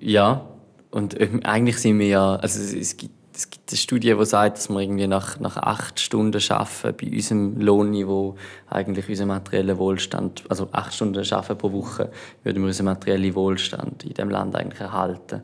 ja, 0.00 0.46
und 0.90 1.16
eigentlich 1.44 1.78
sind 1.78 1.98
wir 1.98 2.06
ja, 2.06 2.36
also 2.36 2.60
es 2.60 2.96
gibt, 2.96 3.14
es 3.34 3.50
gibt 3.50 3.68
eine 3.68 3.76
Studie, 3.76 4.14
die 4.16 4.26
sagt, 4.26 4.58
dass 4.58 4.68
wir 4.68 4.78
irgendwie 4.78 5.08
nach, 5.08 5.40
nach 5.40 5.56
acht 5.56 5.98
Stunden 5.98 6.40
arbeiten 6.50 6.96
bei 6.96 7.12
unserem 7.12 7.60
Lohnniveau 7.60 8.36
eigentlich 8.70 9.08
unseren 9.08 9.28
materiellen 9.28 9.76
Wohlstand, 9.76 10.44
also 10.48 10.68
acht 10.70 10.94
Stunden 10.94 11.18
arbeiten 11.32 11.58
pro 11.58 11.72
Woche, 11.72 12.12
würden 12.44 12.62
wir 12.62 12.68
unseren 12.68 12.86
materiellen 12.86 13.34
Wohlstand 13.34 14.04
in 14.04 14.14
dem 14.14 14.30
Land 14.30 14.54
eigentlich 14.54 14.80
erhalten. 14.80 15.42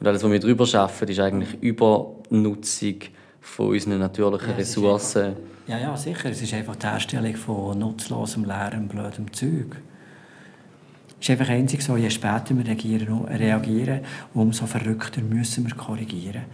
Und 0.00 0.06
alles, 0.06 0.22
was 0.22 0.30
wir 0.30 0.40
darüber 0.40 0.66
schaffen, 0.66 1.08
ist 1.08 1.18
eigentlich 1.18 1.60
Übernutzung 1.60 2.96
von 3.40 3.68
unseren 3.68 3.98
natürlichen 3.98 4.50
ja, 4.50 4.56
Ressourcen. 4.56 5.26
Einfach, 5.26 5.40
ja, 5.66 5.78
ja, 5.78 5.96
sicher. 5.96 6.30
Es 6.30 6.40
ist 6.40 6.54
einfach 6.54 6.76
die 6.76 6.86
Herstellung 6.86 7.34
von 7.36 7.78
nutzlosem, 7.78 8.44
leerem, 8.44 8.88
blödem 8.88 9.32
Zeug. 9.32 9.76
Es 11.20 11.28
ist 11.28 11.30
einfach 11.30 11.48
einzig 11.48 11.82
so, 11.82 11.96
je 11.96 12.10
später 12.10 12.56
wir 12.56 12.64
reagieren, 12.64 13.24
reagieren 13.24 14.00
umso 14.34 14.66
verrückter 14.66 15.20
müssen 15.20 15.66
wir 15.66 15.74
korrigieren. 15.74 16.44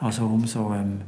Also 0.00 0.26
umso... 0.26 0.72
Ähm, 0.74 1.00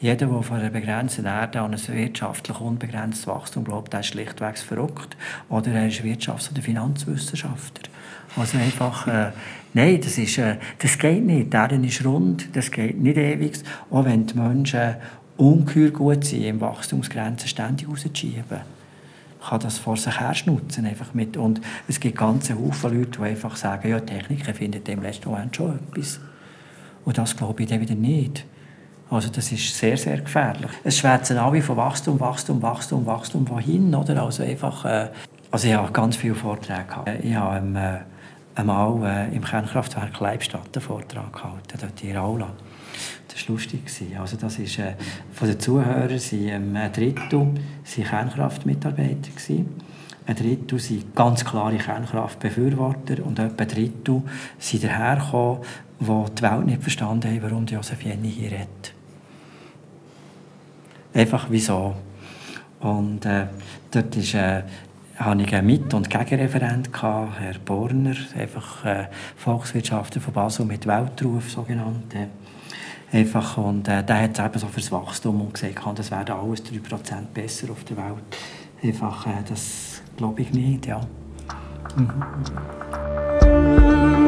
Jeder, 0.00 0.26
der 0.26 0.42
von 0.42 0.58
einer 0.58 0.70
begrenzten 0.70 1.24
Erde 1.24 1.62
an 1.62 1.72
ein 1.72 1.88
wirtschaftlich 1.88 2.60
unbegrenztes 2.60 3.26
Wachstum 3.26 3.64
glaubt, 3.64 3.92
der 3.92 3.98
ist 4.00 4.06
schlichtweg 4.08 4.58
verrückt. 4.58 5.16
Oder 5.48 5.72
er 5.72 5.88
ist 5.88 6.02
Wirtschafts- 6.02 6.52
oder 6.52 6.60
Finanzwissenschaftler. 6.62 7.88
Also 8.36 8.58
einfach, 8.58 9.06
äh, 9.06 9.30
nein, 9.74 10.00
das, 10.02 10.18
ist, 10.18 10.38
äh, 10.38 10.56
das 10.78 10.98
geht 10.98 11.24
nicht. 11.24 11.52
Der 11.52 11.70
ist 11.72 12.04
rund, 12.04 12.54
das 12.56 12.70
geht 12.70 13.00
nicht 13.00 13.16
ewig. 13.16 13.58
Auch 13.90 14.04
wenn 14.04 14.26
die 14.26 14.34
Menschen 14.34 14.96
ungeheuer 15.36 15.90
gut 15.90 16.24
sind, 16.24 16.44
im 16.44 16.60
Wachstumsgrenzen 16.60 17.48
ständig 17.48 17.88
rauszuschieben, 17.88 18.60
kann 19.48 19.60
das 19.60 19.78
vor 19.78 19.96
sich 19.96 20.18
her 20.18 20.34
schnutzen. 20.34 20.86
Einfach 20.86 21.14
mit. 21.14 21.36
Und 21.36 21.60
es 21.86 22.00
gibt 22.00 22.18
ganze 22.18 22.58
Haufen 22.58 22.98
Leute, 22.98 23.18
die 23.18 23.24
einfach 23.24 23.56
sagen, 23.56 23.88
ja, 23.88 24.00
Technik 24.00 24.44
findet 24.54 24.88
im 24.88 25.02
letzten 25.02 25.30
Moment 25.30 25.54
schon 25.54 25.78
etwas. 25.90 26.20
Und 27.04 27.18
das 27.18 27.36
glaube 27.36 27.62
ich 27.62 27.68
dann 27.68 27.80
wieder 27.80 27.94
nicht. 27.94 28.44
Also 29.10 29.28
das 29.28 29.52
ist 29.52 29.76
sehr, 29.78 29.96
sehr 29.96 30.20
gefährlich. 30.20 30.70
Es 30.82 30.98
schwätzen 30.98 31.36
alle 31.36 31.60
von 31.60 31.76
Wachstum, 31.76 32.18
Wachstum, 32.18 32.62
Wachstum, 32.62 33.06
Wachstum, 33.06 33.48
wohin, 33.48 33.94
oder? 33.94 34.22
Also 34.22 34.42
einfach, 34.42 34.84
äh, 34.86 35.08
also 35.50 35.68
ich 35.68 35.74
habe 35.74 35.92
ganz 35.92 36.16
viele 36.16 36.34
Vorträge 36.34 36.84
gehabt. 36.84 37.10
Ich 37.22 37.34
habe 37.34 37.58
ähm, 37.58 37.76
äh, 37.76 37.98
einmal 38.54 39.28
äh, 39.30 39.34
im 39.34 39.44
Kernkraftwerk 39.44 40.18
Leibstadt 40.20 40.70
einen 40.74 40.82
Vortrag 40.82 41.32
gehalten, 41.32 41.78
dort 41.80 42.02
in 42.02 42.16
Aula. 42.16 42.50
Das 43.28 43.48
war 43.48 43.54
lustig. 43.54 43.80
Also 44.18 44.36
das 44.36 44.58
ist, 44.58 44.78
äh, 44.78 44.94
von 45.32 45.48
den 45.48 45.58
Zuhörern 45.58 46.08
waren 46.08 46.48
ähm, 46.48 46.76
ein 46.76 46.92
Drittel 46.92 47.48
Kernkraftmitarbeiter. 47.84 49.30
Ein 50.26 50.36
Drittel 50.36 50.78
sind 50.78 51.14
ganz 51.14 51.44
klare 51.44 51.76
Kernkraftbefürworter 51.76 53.24
und 53.24 53.38
etwa 53.38 53.62
ein 53.62 53.68
Drittel 53.68 54.22
sind 54.58 54.84
dahergekommen, 54.84 55.60
die 56.00 56.34
die 56.34 56.42
Welt 56.42 56.66
nicht 56.66 56.82
verstanden 56.82 57.28
haben, 57.28 57.42
warum 57.42 57.66
Josef 57.66 58.02
Jenny 58.02 58.30
hier 58.30 58.52
redet. 58.52 58.94
Einfach 61.12 61.46
wieso. 61.50 61.94
Und 62.80 63.24
äh, 63.24 63.46
dort 63.90 64.16
ist, 64.16 64.34
äh, 64.34 64.62
hatte 65.16 65.42
ich 65.42 65.54
einen 65.54 65.66
Mit- 65.66 65.94
und 65.94 66.10
Gegenreferent, 66.10 66.90
Herr 66.92 67.54
Borner, 67.64 68.14
einfach 68.38 68.84
äh, 68.84 69.06
von 69.36 69.60
Basel 70.32 70.66
mit 70.66 70.86
Weltruf, 70.86 71.50
sogenannt. 71.50 72.14
Einfach, 73.12 73.58
und 73.58 73.86
äh, 73.86 74.02
der 74.02 74.22
hat 74.22 74.40
eben 74.40 74.58
so 74.58 74.66
fürs 74.66 74.90
Wachstum 74.90 75.40
und 75.40 75.54
gesagt, 75.54 75.98
das 75.98 76.10
wäre 76.10 76.34
alles 76.34 76.64
3% 76.64 76.80
besser 77.32 77.70
auf 77.70 77.84
der 77.84 77.96
Welt. 77.96 78.24
Einfach, 78.82 79.26
äh, 79.26 79.42
das 79.48 80.02
glaube 80.16 80.42
ich 80.42 80.52
nicht, 80.52 80.86
ja. 80.86 81.00
Mhm. 81.96 84.23